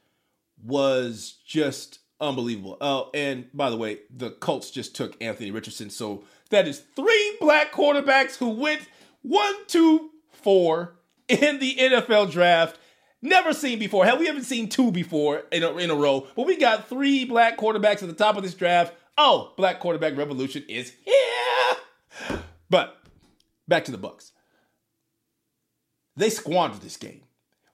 was 0.64 1.38
just 1.46 2.00
unbelievable. 2.20 2.78
Oh, 2.82 3.10
and 3.14 3.48
by 3.54 3.70
the 3.70 3.78
way, 3.78 4.00
the 4.10 4.32
Colts 4.32 4.72
just 4.72 4.96
took 4.96 5.22
Anthony 5.22 5.52
Richardson. 5.52 5.90
So 5.90 6.24
that 6.50 6.68
is 6.68 6.80
three 6.96 7.38
black 7.40 7.72
quarterbacks 7.72 8.38
who 8.38 8.50
went 8.50 8.82
one, 9.22 9.54
two, 9.68 10.10
four 10.32 10.96
in 11.28 11.60
the 11.60 11.76
NFL 11.76 12.32
draft. 12.32 12.80
Never 13.28 13.52
seen 13.52 13.78
before. 13.78 14.06
Hell, 14.06 14.18
we 14.18 14.28
haven't 14.28 14.46
seen 14.46 14.70
two 14.70 14.90
before 14.90 15.44
in 15.52 15.62
a, 15.62 15.76
in 15.76 15.90
a 15.90 15.96
row, 15.96 16.28
but 16.38 16.46
we 16.46 16.56
got 16.56 16.88
three 16.88 17.26
black 17.26 17.58
quarterbacks 17.58 18.02
at 18.02 18.08
the 18.08 18.14
top 18.14 18.38
of 18.38 18.44
this 18.44 18.54
draft. 18.54 18.94
Oh, 19.18 19.52
black 19.58 19.82
quarterback 19.82 20.16
revolution 20.16 20.64
is 20.70 20.94
here. 21.04 22.40
But 22.70 22.98
back 23.68 23.84
to 23.86 23.92
the 23.92 23.98
Bucks. 23.98 24.32
They 26.16 26.30
squandered 26.30 26.82
this 26.82 26.96
game. 26.96 27.22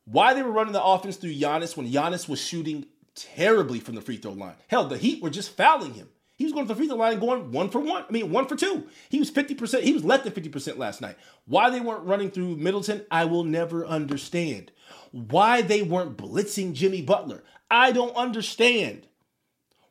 Why 0.05 0.33
they 0.33 0.41
were 0.41 0.51
running 0.51 0.73
the 0.73 0.83
offense 0.83 1.17
through 1.17 1.35
Giannis 1.35 1.77
when 1.77 1.87
Giannis 1.87 2.27
was 2.27 2.41
shooting 2.41 2.87
terribly 3.13 3.79
from 3.79 3.93
the 3.93 4.01
free 4.01 4.17
throw 4.17 4.31
line. 4.31 4.55
Hell, 4.67 4.87
the 4.87 4.97
Heat 4.97 5.21
were 5.21 5.29
just 5.29 5.55
fouling 5.55 5.93
him. 5.93 6.09
He 6.35 6.45
was 6.45 6.53
going 6.53 6.65
to 6.65 6.73
the 6.73 6.75
free 6.75 6.87
throw 6.87 6.97
line 6.97 7.19
going 7.19 7.51
one 7.51 7.69
for 7.69 7.79
one. 7.79 8.05
I 8.07 8.11
mean, 8.11 8.31
one 8.31 8.47
for 8.47 8.55
two. 8.55 8.87
He 9.09 9.19
was 9.19 9.29
50%. 9.29 9.81
He 9.81 9.93
was 9.93 10.03
less 10.03 10.23
than 10.23 10.33
50% 10.33 10.77
last 10.77 10.99
night. 10.99 11.15
Why 11.45 11.69
they 11.69 11.79
weren't 11.79 12.05
running 12.05 12.31
through 12.31 12.57
Middleton, 12.57 13.05
I 13.11 13.25
will 13.25 13.43
never 13.43 13.85
understand 13.85 14.71
why 15.11 15.61
they 15.61 15.83
weren't 15.83 16.17
blitzing 16.17 16.73
Jimmy 16.73 17.01
Butler. 17.01 17.43
I 17.69 17.91
don't 17.91 18.15
understand 18.15 19.07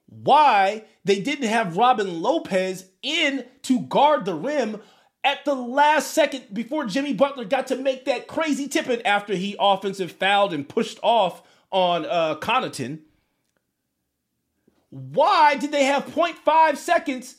why 0.07 0.85
they 1.05 1.20
didn't 1.20 1.48
have 1.48 1.76
Robin 1.76 2.20
Lopez 2.20 2.87
in 3.02 3.44
to 3.62 3.81
guard 3.81 4.24
the 4.24 4.35
rim 4.35 4.81
at 5.24 5.44
the 5.44 5.55
last 5.55 6.11
second 6.12 6.52
before 6.52 6.87
Jimmy 6.87 7.12
Butler 7.12 7.44
got 7.44 7.68
to 7.68 7.76
make 7.76 8.05
that 8.05 8.26
crazy 8.26 8.68
tipping 8.68 9.02
after 9.02 9.35
he 9.35 9.57
offensive 9.59 10.12
fouled 10.12 10.52
and 10.52 10.68
pushed 10.68 10.98
off 11.02 11.42
on 11.70 12.05
uh, 12.05 12.37
Connaughton. 12.37 13.00
Why 14.92 15.57
did 15.57 15.72
they 15.72 15.85
have 15.85 16.05
0.5 16.05 16.76
seconds 16.76 17.37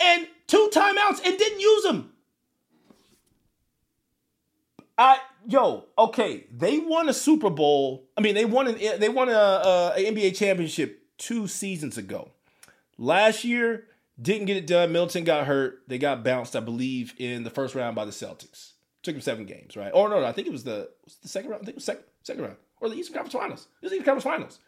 and 0.00 0.26
two 0.48 0.68
timeouts 0.74 1.24
and 1.24 1.38
didn't 1.38 1.60
use 1.60 1.84
them? 1.84 2.12
I 4.98 5.18
yo, 5.46 5.84
okay, 5.96 6.46
they 6.50 6.80
won 6.80 7.08
a 7.08 7.14
Super 7.14 7.50
Bowl. 7.50 8.08
I 8.18 8.20
mean, 8.20 8.34
they 8.34 8.44
won 8.44 8.66
an 8.66 8.78
they 8.98 9.08
won 9.08 9.28
a, 9.28 9.32
a, 9.32 9.92
a 9.96 10.12
NBA 10.12 10.36
championship 10.36 11.04
two 11.18 11.46
seasons 11.46 11.96
ago. 11.96 12.32
Last 12.98 13.44
year, 13.44 13.86
didn't 14.20 14.46
get 14.46 14.56
it 14.56 14.66
done. 14.66 14.90
Middleton 14.90 15.22
got 15.22 15.46
hurt. 15.46 15.84
They 15.86 15.98
got 15.98 16.24
bounced, 16.24 16.56
I 16.56 16.60
believe, 16.60 17.14
in 17.16 17.44
the 17.44 17.50
first 17.50 17.76
round 17.76 17.94
by 17.94 18.04
the 18.04 18.10
Celtics. 18.10 18.72
Took 19.04 19.14
them 19.14 19.22
seven 19.22 19.46
games, 19.46 19.76
right? 19.76 19.92
Or 19.94 20.08
no, 20.08 20.18
no, 20.18 20.26
I 20.26 20.32
think 20.32 20.48
it 20.48 20.52
was 20.52 20.64
the 20.64 20.90
was 21.04 21.14
the 21.22 21.28
second 21.28 21.50
round. 21.50 21.62
I 21.62 21.66
think 21.66 21.74
it 21.74 21.76
was 21.76 21.84
second 21.84 22.04
second 22.24 22.42
round 22.42 22.56
or 22.80 22.88
the 22.88 22.96
Eastern 22.96 23.14
Conference 23.14 23.34
Finals. 23.34 23.68
It 23.80 23.84
was 23.84 23.90
the 23.92 23.96
Eastern 23.98 24.16
Conference 24.16 24.24
Finals. 24.24 24.58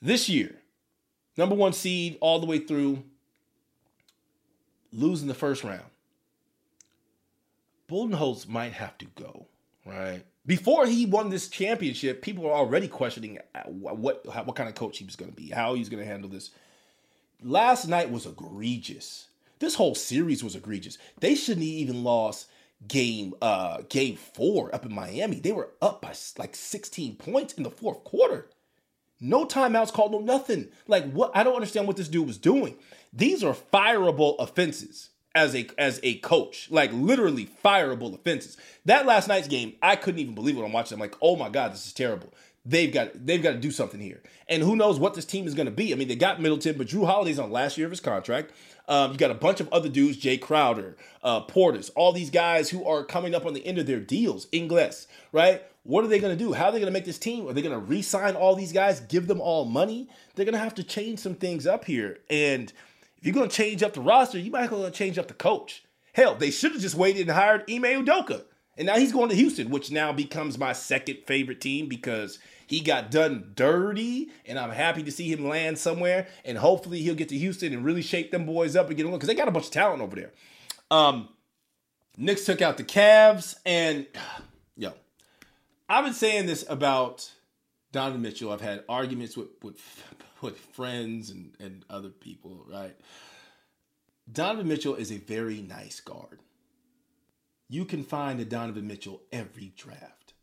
This 0.00 0.28
year, 0.28 0.56
number 1.36 1.54
one 1.54 1.72
seed 1.72 2.18
all 2.20 2.38
the 2.38 2.46
way 2.46 2.58
through, 2.58 3.02
losing 4.92 5.28
the 5.28 5.34
first 5.34 5.64
round 5.64 5.84
Budenholz 7.88 8.48
might 8.48 8.72
have 8.72 8.96
to 8.98 9.06
go, 9.06 9.46
right? 9.84 10.22
Before 10.44 10.86
he 10.86 11.06
won 11.06 11.30
this 11.30 11.48
championship, 11.48 12.22
people 12.22 12.44
were 12.44 12.52
already 12.52 12.88
questioning 12.88 13.38
uh, 13.54 13.62
what 13.64 14.24
what 14.24 14.56
kind 14.56 14.68
of 14.68 14.74
coach 14.74 14.98
he 14.98 15.04
was 15.04 15.16
going 15.16 15.30
to 15.30 15.36
be, 15.36 15.50
how 15.50 15.74
he's 15.74 15.88
going 15.88 16.02
to 16.02 16.08
handle 16.08 16.30
this. 16.30 16.50
Last 17.42 17.86
night 17.86 18.10
was 18.10 18.26
egregious. 18.26 19.26
This 19.58 19.74
whole 19.74 19.94
series 19.94 20.42
was 20.42 20.54
egregious. 20.54 20.98
They 21.20 21.34
shouldn't 21.34 21.66
even 21.66 22.04
lost 22.04 22.48
game 22.88 23.32
uh 23.40 23.78
game 23.88 24.16
4 24.16 24.74
up 24.74 24.84
in 24.84 24.94
Miami. 24.94 25.40
They 25.40 25.52
were 25.52 25.70
up 25.80 26.02
by 26.02 26.14
like 26.38 26.54
16 26.54 27.16
points 27.16 27.54
in 27.54 27.62
the 27.62 27.70
fourth 27.70 28.04
quarter. 28.04 28.48
No 29.20 29.46
timeouts 29.46 29.92
called, 29.92 30.12
no 30.12 30.20
nothing. 30.20 30.68
Like 30.86 31.10
what? 31.12 31.30
I 31.34 31.42
don't 31.42 31.54
understand 31.54 31.86
what 31.86 31.96
this 31.96 32.08
dude 32.08 32.26
was 32.26 32.38
doing. 32.38 32.76
These 33.12 33.42
are 33.42 33.54
fireable 33.54 34.36
offenses 34.38 35.10
as 35.34 35.54
a 35.54 35.68
as 35.78 36.00
a 36.02 36.18
coach, 36.18 36.70
like 36.70 36.90
literally 36.92 37.48
fireable 37.64 38.14
offenses. 38.14 38.56
That 38.84 39.06
last 39.06 39.28
night's 39.28 39.48
game, 39.48 39.74
I 39.82 39.96
couldn't 39.96 40.20
even 40.20 40.34
believe 40.34 40.56
what 40.56 40.64
I'm 40.64 40.72
watching. 40.72 40.96
I'm 40.96 41.00
like, 41.00 41.16
oh 41.20 41.36
my 41.36 41.48
god, 41.48 41.72
this 41.72 41.86
is 41.86 41.92
terrible. 41.92 42.32
They've 42.64 42.92
got 42.92 43.24
they've 43.24 43.42
got 43.42 43.52
to 43.52 43.58
do 43.58 43.70
something 43.70 44.00
here, 44.00 44.22
and 44.48 44.62
who 44.62 44.74
knows 44.74 44.98
what 44.98 45.14
this 45.14 45.24
team 45.24 45.46
is 45.46 45.54
going 45.54 45.66
to 45.66 45.72
be. 45.72 45.92
I 45.92 45.96
mean, 45.96 46.08
they 46.08 46.16
got 46.16 46.40
Middleton, 46.40 46.76
but 46.76 46.88
Jrue 46.88 47.06
Holiday's 47.06 47.38
on 47.38 47.52
last 47.52 47.78
year 47.78 47.86
of 47.86 47.92
his 47.92 48.00
contract. 48.00 48.50
Um, 48.88 49.12
you 49.12 49.18
got 49.18 49.30
a 49.30 49.34
bunch 49.34 49.60
of 49.60 49.68
other 49.72 49.88
dudes, 49.88 50.18
Jae 50.18 50.40
Crowder, 50.40 50.96
uh, 51.22 51.44
Portis, 51.44 51.90
all 51.94 52.12
these 52.12 52.30
guys 52.30 52.70
who 52.70 52.84
are 52.84 53.04
coming 53.04 53.34
up 53.34 53.46
on 53.46 53.54
the 53.54 53.64
end 53.64 53.78
of 53.78 53.86
their 53.86 54.00
deals. 54.00 54.46
Ingles, 54.52 55.06
right? 55.32 55.62
What 55.86 56.04
are 56.04 56.08
they 56.08 56.18
going 56.18 56.36
to 56.36 56.44
do? 56.44 56.52
How 56.52 56.66
are 56.66 56.72
they 56.72 56.80
going 56.80 56.92
to 56.92 56.92
make 56.92 57.04
this 57.04 57.18
team? 57.18 57.48
Are 57.48 57.52
they 57.52 57.62
going 57.62 57.72
to 57.72 57.78
re-sign 57.78 58.34
all 58.34 58.56
these 58.56 58.72
guys, 58.72 58.98
give 59.00 59.28
them 59.28 59.40
all 59.40 59.64
money? 59.64 60.08
They're 60.34 60.44
going 60.44 60.54
to 60.54 60.58
have 60.58 60.74
to 60.74 60.82
change 60.82 61.20
some 61.20 61.36
things 61.36 61.64
up 61.64 61.84
here. 61.84 62.18
And 62.28 62.72
if 63.18 63.24
you're 63.24 63.34
going 63.34 63.48
to 63.48 63.54
change 63.54 63.84
up 63.84 63.92
the 63.92 64.00
roster, 64.00 64.38
you 64.38 64.50
might 64.50 64.62
have 64.62 64.70
to 64.70 64.90
change 64.90 65.16
up 65.16 65.28
the 65.28 65.34
coach. 65.34 65.84
Hell, 66.12 66.34
they 66.34 66.50
should 66.50 66.72
have 66.72 66.80
just 66.80 66.96
waited 66.96 67.28
and 67.28 67.30
hired 67.30 67.62
Ime 67.70 68.04
Udoka. 68.04 68.42
And 68.76 68.86
now 68.86 68.96
he's 68.96 69.12
going 69.12 69.28
to 69.28 69.36
Houston, 69.36 69.70
which 69.70 69.92
now 69.92 70.12
becomes 70.12 70.58
my 70.58 70.72
second 70.72 71.18
favorite 71.24 71.60
team 71.60 71.88
because 71.88 72.40
he 72.66 72.80
got 72.80 73.12
done 73.12 73.52
dirty, 73.54 74.30
and 74.44 74.58
I'm 74.58 74.70
happy 74.70 75.04
to 75.04 75.12
see 75.12 75.32
him 75.32 75.48
land 75.48 75.78
somewhere. 75.78 76.26
And 76.44 76.58
hopefully 76.58 77.00
he'll 77.00 77.14
get 77.14 77.28
to 77.28 77.38
Houston 77.38 77.72
and 77.72 77.84
really 77.84 78.02
shake 78.02 78.32
them 78.32 78.44
boys 78.44 78.74
up 78.74 78.88
and 78.88 78.96
get 78.96 79.06
along 79.06 79.18
because 79.18 79.28
they 79.28 79.36
got 79.36 79.46
a 79.46 79.52
bunch 79.52 79.66
of 79.66 79.70
talent 79.70 80.02
over 80.02 80.16
there. 80.16 80.32
Um, 80.90 81.28
Knicks 82.16 82.44
took 82.44 82.60
out 82.60 82.76
the 82.76 82.84
Cavs, 82.84 83.54
and 83.64 84.06
I've 85.88 86.04
been 86.04 86.14
saying 86.14 86.46
this 86.46 86.64
about 86.68 87.30
Donovan 87.92 88.22
Mitchell. 88.22 88.52
I've 88.52 88.60
had 88.60 88.84
arguments 88.88 89.36
with 89.36 89.48
with, 89.62 89.80
with 90.40 90.58
friends 90.58 91.30
and, 91.30 91.54
and 91.60 91.84
other 91.88 92.10
people, 92.10 92.64
right? 92.68 92.96
Donovan 94.30 94.66
Mitchell 94.66 94.96
is 94.96 95.12
a 95.12 95.18
very 95.18 95.62
nice 95.62 96.00
guard. 96.00 96.40
You 97.68 97.84
can 97.84 98.02
find 98.02 98.40
a 98.40 98.44
Donovan 98.44 98.86
Mitchell 98.86 99.22
every 99.32 99.72
draft. 99.76 100.34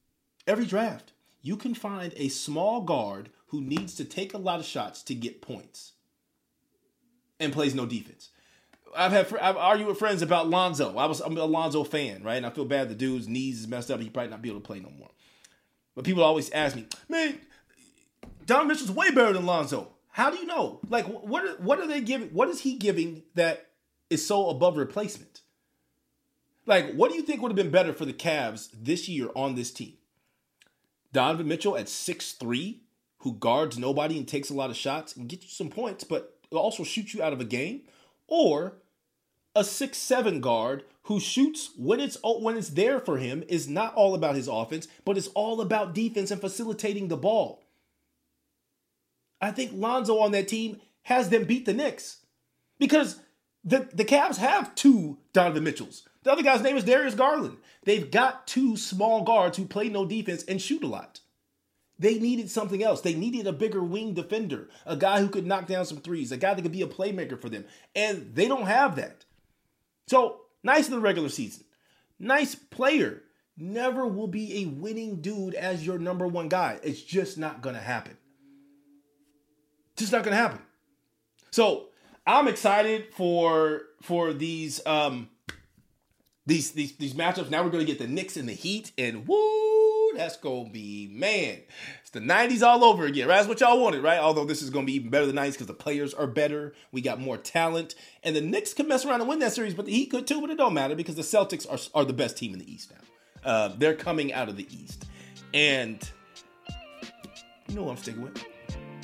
Every 0.48 0.66
draft 0.66 1.14
you 1.44 1.58
can 1.58 1.76
find 1.76 2.14
a 2.16 2.30
small 2.30 2.82
guard 2.82 3.30
who 3.48 3.62
needs 3.62 3.94
to 3.96 4.06
take 4.06 4.34
a 4.34 4.38
lot 4.40 4.60
of 4.60 4.66
shots 4.66 5.04
to 5.04 5.14
get 5.14 5.42
points 5.42 5.92
and 7.40 7.54
plays 7.54 7.76
no 7.76 7.86
defense. 7.86 8.30
I've 8.96 9.12
had 9.12 9.28
I've 9.40 9.58
argued 9.58 9.90
with 9.90 10.00
friends 10.00 10.22
about 10.22 10.50
Lonzo. 10.50 10.98
I 10.98 11.06
was 11.06 11.20
I'm 11.20 11.38
a 11.38 11.46
Lonzo 11.46 11.84
fan, 11.84 12.24
right? 12.24 12.38
And 12.38 12.46
I 12.46 12.50
feel 12.50 12.66
bad 12.66 12.90
the 12.90 12.96
dude's 12.96 13.28
knees 13.28 13.60
is 13.60 13.68
messed 13.68 13.92
up. 13.92 14.00
He 14.00 14.10
probably 14.10 14.32
not 14.32 14.42
be 14.42 14.50
able 14.50 14.62
to 14.62 14.66
play 14.66 14.80
no 14.80 14.90
more. 14.98 15.10
But 15.96 16.06
people 16.06 16.24
always 16.24 16.50
ask 16.52 16.76
me, 16.76 16.88
man, 17.08 17.40
Don 18.46 18.68
Mitchell's 18.68 18.92
way 18.92 19.12
better 19.12 19.34
than 19.34 19.46
Lonzo. 19.46 19.90
How 20.10 20.30
do 20.30 20.38
you 20.38 20.46
know? 20.46 20.80
Like, 20.90 21.06
what 21.06 21.44
are, 21.44 21.56
what 21.58 21.80
are 21.80 21.88
they 21.88 22.02
giving? 22.02 22.30
What 22.30 22.50
is 22.50 22.62
he 22.62 22.76
giving 22.76 23.24
that 23.36 23.70
is 24.10 24.26
so 24.26 24.50
above 24.50 24.78
replacement? 24.78 25.42
Like, 26.66 26.94
what 26.94 27.10
do 27.12 27.18
you 27.18 27.24
think 27.24 27.42
would 27.42 27.52
have 27.52 27.58
been 27.58 27.72
better 27.72 27.94
for 27.94 28.06
the 28.06 28.14
Cavs 28.14 28.70
this 28.74 29.10
year 29.10 29.30
on 29.36 29.56
this 29.56 29.72
team? 29.72 29.94
Donovan 31.12 31.48
Mitchell 31.48 31.78
at 31.78 31.90
six 31.90 32.34
three, 32.34 32.84
who 33.20 33.34
guards 33.34 33.78
nobody 33.78 34.18
and 34.18 34.28
takes 34.28 34.50
a 34.50 34.54
lot 34.54 34.70
of 34.70 34.76
shots 34.76 35.16
and 35.16 35.28
gets 35.28 35.46
you 35.46 35.50
some 35.50 35.70
points, 35.70 36.04
but 36.04 36.40
also 36.52 36.84
shoots 36.84 37.14
you 37.14 37.22
out 37.22 37.34
of 37.34 37.42
a 37.42 37.46
game, 37.46 37.82
or 38.28 38.78
a 39.56 39.64
six 39.64 39.98
seven 39.98 40.42
guard 40.42 40.84
who 41.04 41.20
shoots 41.20 41.72
when 41.78 42.00
it's 42.00 42.18
oh, 42.24 42.40
when 42.40 42.58
it's 42.58 42.70
there 42.70 43.00
for 43.00 43.18
him 43.18 43.44
is 43.48 43.68
not 43.68 43.94
all 43.96 44.16
about 44.16 44.36
his 44.36 44.48
offense, 44.48 44.88
but 45.06 45.18
it's 45.18 45.28
all 45.30 45.62
about 45.62 45.94
defense 45.94 46.32
and 46.32 46.42
facilitating 46.42 47.08
the 47.08 47.18
ball. 47.18 47.64
I 49.42 49.52
think 49.52 49.72
Lonzo 49.74 50.20
on 50.20 50.32
that 50.32 50.48
team 50.48 50.80
has 51.04 51.30
them 51.30 51.44
beat 51.44 51.66
the 51.66 51.74
Knicks 51.74 52.26
because 52.80 53.20
the 53.64 53.90
the 53.94 54.06
Cavs 54.06 54.38
have 54.38 54.76
two 54.76 55.18
Donovan 55.34 55.64
Mitchells. 55.64 56.08
The 56.24 56.32
other 56.32 56.44
guy's 56.44 56.62
name 56.62 56.78
is 56.78 56.86
Darius 56.86 57.16
Garland. 57.16 57.58
They've 57.84 58.10
got 58.10 58.48
two 58.48 58.78
small 58.78 59.24
guards 59.24 59.58
who 59.58 59.66
play 59.66 59.90
no 59.90 60.06
defense 60.06 60.44
and 60.44 60.62
shoot 60.62 60.84
a 60.84 60.88
lot. 60.88 61.20
They 62.00 62.18
needed 62.18 62.50
something 62.50 62.82
else. 62.82 63.02
They 63.02 63.14
needed 63.14 63.46
a 63.46 63.54
bigger 63.54 63.84
wing 63.84 64.14
defender, 64.14 64.70
a 64.86 64.96
guy 64.96 65.20
who 65.20 65.30
could 65.30 65.46
knock 65.46 65.68
down 65.68 65.86
some 65.86 66.00
threes, 66.00 66.32
a 66.32 66.38
guy 66.38 66.54
that 66.54 66.62
could 66.62 66.72
be 66.72 66.82
a 66.82 66.88
playmaker 66.88 67.40
for 67.40 67.50
them. 67.50 67.66
And 67.96 68.32
they 68.34 68.48
don't 68.48 68.66
have 68.66 68.96
that. 68.96 69.26
So, 70.08 70.42
nice 70.64 70.88
in 70.88 70.94
the 70.94 71.00
regular 71.00 71.30
season. 71.30 71.64
Nice 72.20 72.56
player. 72.56 73.24
Never 73.56 74.08
will 74.08 74.28
be 74.28 74.64
a 74.64 74.66
winning 74.66 75.22
dude 75.22 75.54
as 75.54 75.86
your 75.86 76.00
number 76.00 76.28
one 76.28 76.50
guy. 76.50 76.80
It's 76.82 77.02
just 77.02 77.38
not 77.38 77.62
going 77.62 77.76
to 77.76 77.82
happen. 77.82 78.18
Just 79.96 80.12
not 80.12 80.24
going 80.24 80.36
to 80.36 80.42
happen. 80.42 80.60
So, 81.52 81.90
I'm 82.26 82.48
excited 82.48 83.14
for 83.14 83.82
for 84.02 84.34
these 84.34 84.86
um 84.86 85.30
these 86.46 86.72
these 86.72 86.96
these 86.98 87.14
matchups. 87.14 87.50
Now 87.50 87.64
we're 87.64 87.70
gonna 87.70 87.86
get 87.86 88.00
the 88.00 88.08
Knicks 88.08 88.38
and 88.38 88.48
the 88.48 88.54
Heat, 88.54 88.92
and 88.98 89.28
woo, 89.28 89.38
that's 90.16 90.38
gonna 90.38 90.70
be 90.70 91.10
man. 91.12 91.60
It's 92.02 92.10
the 92.12 92.20
'90s 92.20 92.62
all 92.62 92.84
over 92.84 93.06
again, 93.06 93.28
right? 93.28 93.38
That's 93.38 93.48
what 93.48 93.60
y'all 93.60 93.82
wanted, 93.82 94.04
right? 94.04 94.20
Although 94.20 94.46
this 94.46 94.62
is 94.62 94.70
gonna 94.70 94.86
be 94.86 94.94
even 94.94 95.10
better 95.10 95.26
than 95.26 95.36
'90s 95.36 95.54
because 95.54 95.68
the 95.68 95.74
players 95.74 96.14
are 96.14 96.28
better. 96.28 96.74
We 96.92 97.02
got 97.02 97.20
more 97.20 97.38
talent, 97.38 97.96
and 98.24 98.36
the 98.36 98.42
Knicks 98.42 98.74
could 98.74 98.88
mess 98.88 99.06
around 99.06 99.22
and 99.22 99.30
win 99.30 99.40
that 99.40 99.54
series, 99.54 99.74
but 99.74 99.88
Heat 99.88 100.08
could 100.08 100.28
too. 100.28 100.42
But 100.42 100.50
it 100.50 100.58
don't 100.58 100.74
matter 100.74 100.96
because 100.96 101.16
the 101.16 101.22
Celtics 101.22 101.68
are 101.70 102.00
are 102.00 102.06
the 102.06 102.14
best 102.14 102.38
team 102.38 102.54
in 102.54 102.60
the 102.60 102.72
East 102.72 102.92
now. 102.92 103.50
Uh, 103.50 103.76
they're 103.78 103.96
coming 103.96 104.34
out 104.34 104.50
of 104.50 104.58
the 104.58 104.68
East, 104.72 105.06
and 105.54 106.10
you 107.68 107.76
know 107.76 107.84
what 107.84 107.92
I'm 107.92 107.98
sticking 107.98 108.22
with. 108.22 108.44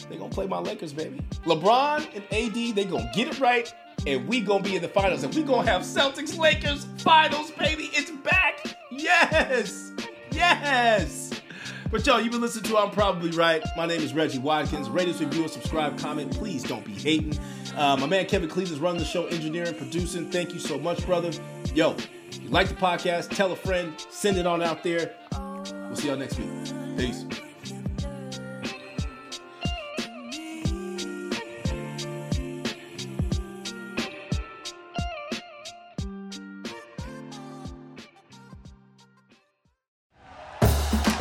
They 0.09 0.17
gonna 0.17 0.29
play 0.29 0.47
my 0.47 0.59
Lakers, 0.59 0.93
baby. 0.93 1.21
LeBron 1.45 2.07
and 2.15 2.23
AD, 2.31 2.75
they 2.75 2.85
gonna 2.85 3.11
get 3.13 3.27
it 3.27 3.39
right 3.39 3.71
and 4.07 4.27
we 4.27 4.41
gonna 4.41 4.63
be 4.63 4.75
in 4.75 4.81
the 4.81 4.87
finals, 4.87 5.23
and 5.23 5.33
we 5.33 5.43
gonna 5.43 5.69
have 5.69 5.81
Celtics 5.81 6.37
Lakers 6.37 6.85
finals, 6.99 7.51
baby. 7.51 7.89
It's 7.93 8.11
back. 8.11 8.77
Yes, 8.91 9.88
yes. 10.39 11.29
But 11.91 12.05
y'all, 12.05 12.21
you've 12.21 12.31
been 12.31 12.41
listening 12.41 12.65
to 12.65 12.77
I'm 12.77 12.91
Probably 12.91 13.31
Right. 13.31 13.63
My 13.75 13.85
name 13.87 14.01
is 14.01 14.13
Reggie 14.13 14.37
Watkins. 14.37 14.89
Rate 14.89 15.09
us, 15.09 15.19
review, 15.19 15.47
subscribe, 15.47 15.97
comment. 15.97 16.31
Please 16.31 16.63
don't 16.63 16.85
be 16.85 16.93
hating. 16.93 17.37
Uh, 17.75 17.97
my 17.97 18.05
man 18.05 18.25
Kevin 18.27 18.47
Cleveland's 18.47 18.79
running 18.79 18.99
the 18.99 19.05
show, 19.05 19.25
engineering, 19.27 19.73
producing. 19.75 20.29
Thank 20.29 20.53
you 20.53 20.59
so 20.59 20.77
much, 20.77 21.03
brother. 21.05 21.31
Yo, 21.73 21.95
you 22.41 22.49
like 22.49 22.67
the 22.67 22.75
podcast, 22.75 23.29
tell 23.29 23.51
a 23.51 23.55
friend, 23.55 23.93
send 24.11 24.37
it 24.37 24.45
on 24.45 24.61
out 24.61 24.83
there. 24.83 25.15
We'll 25.33 25.95
see 25.95 26.07
y'all 26.07 26.17
next 26.17 26.37
week. 26.37 26.47
Peace. 26.97 27.25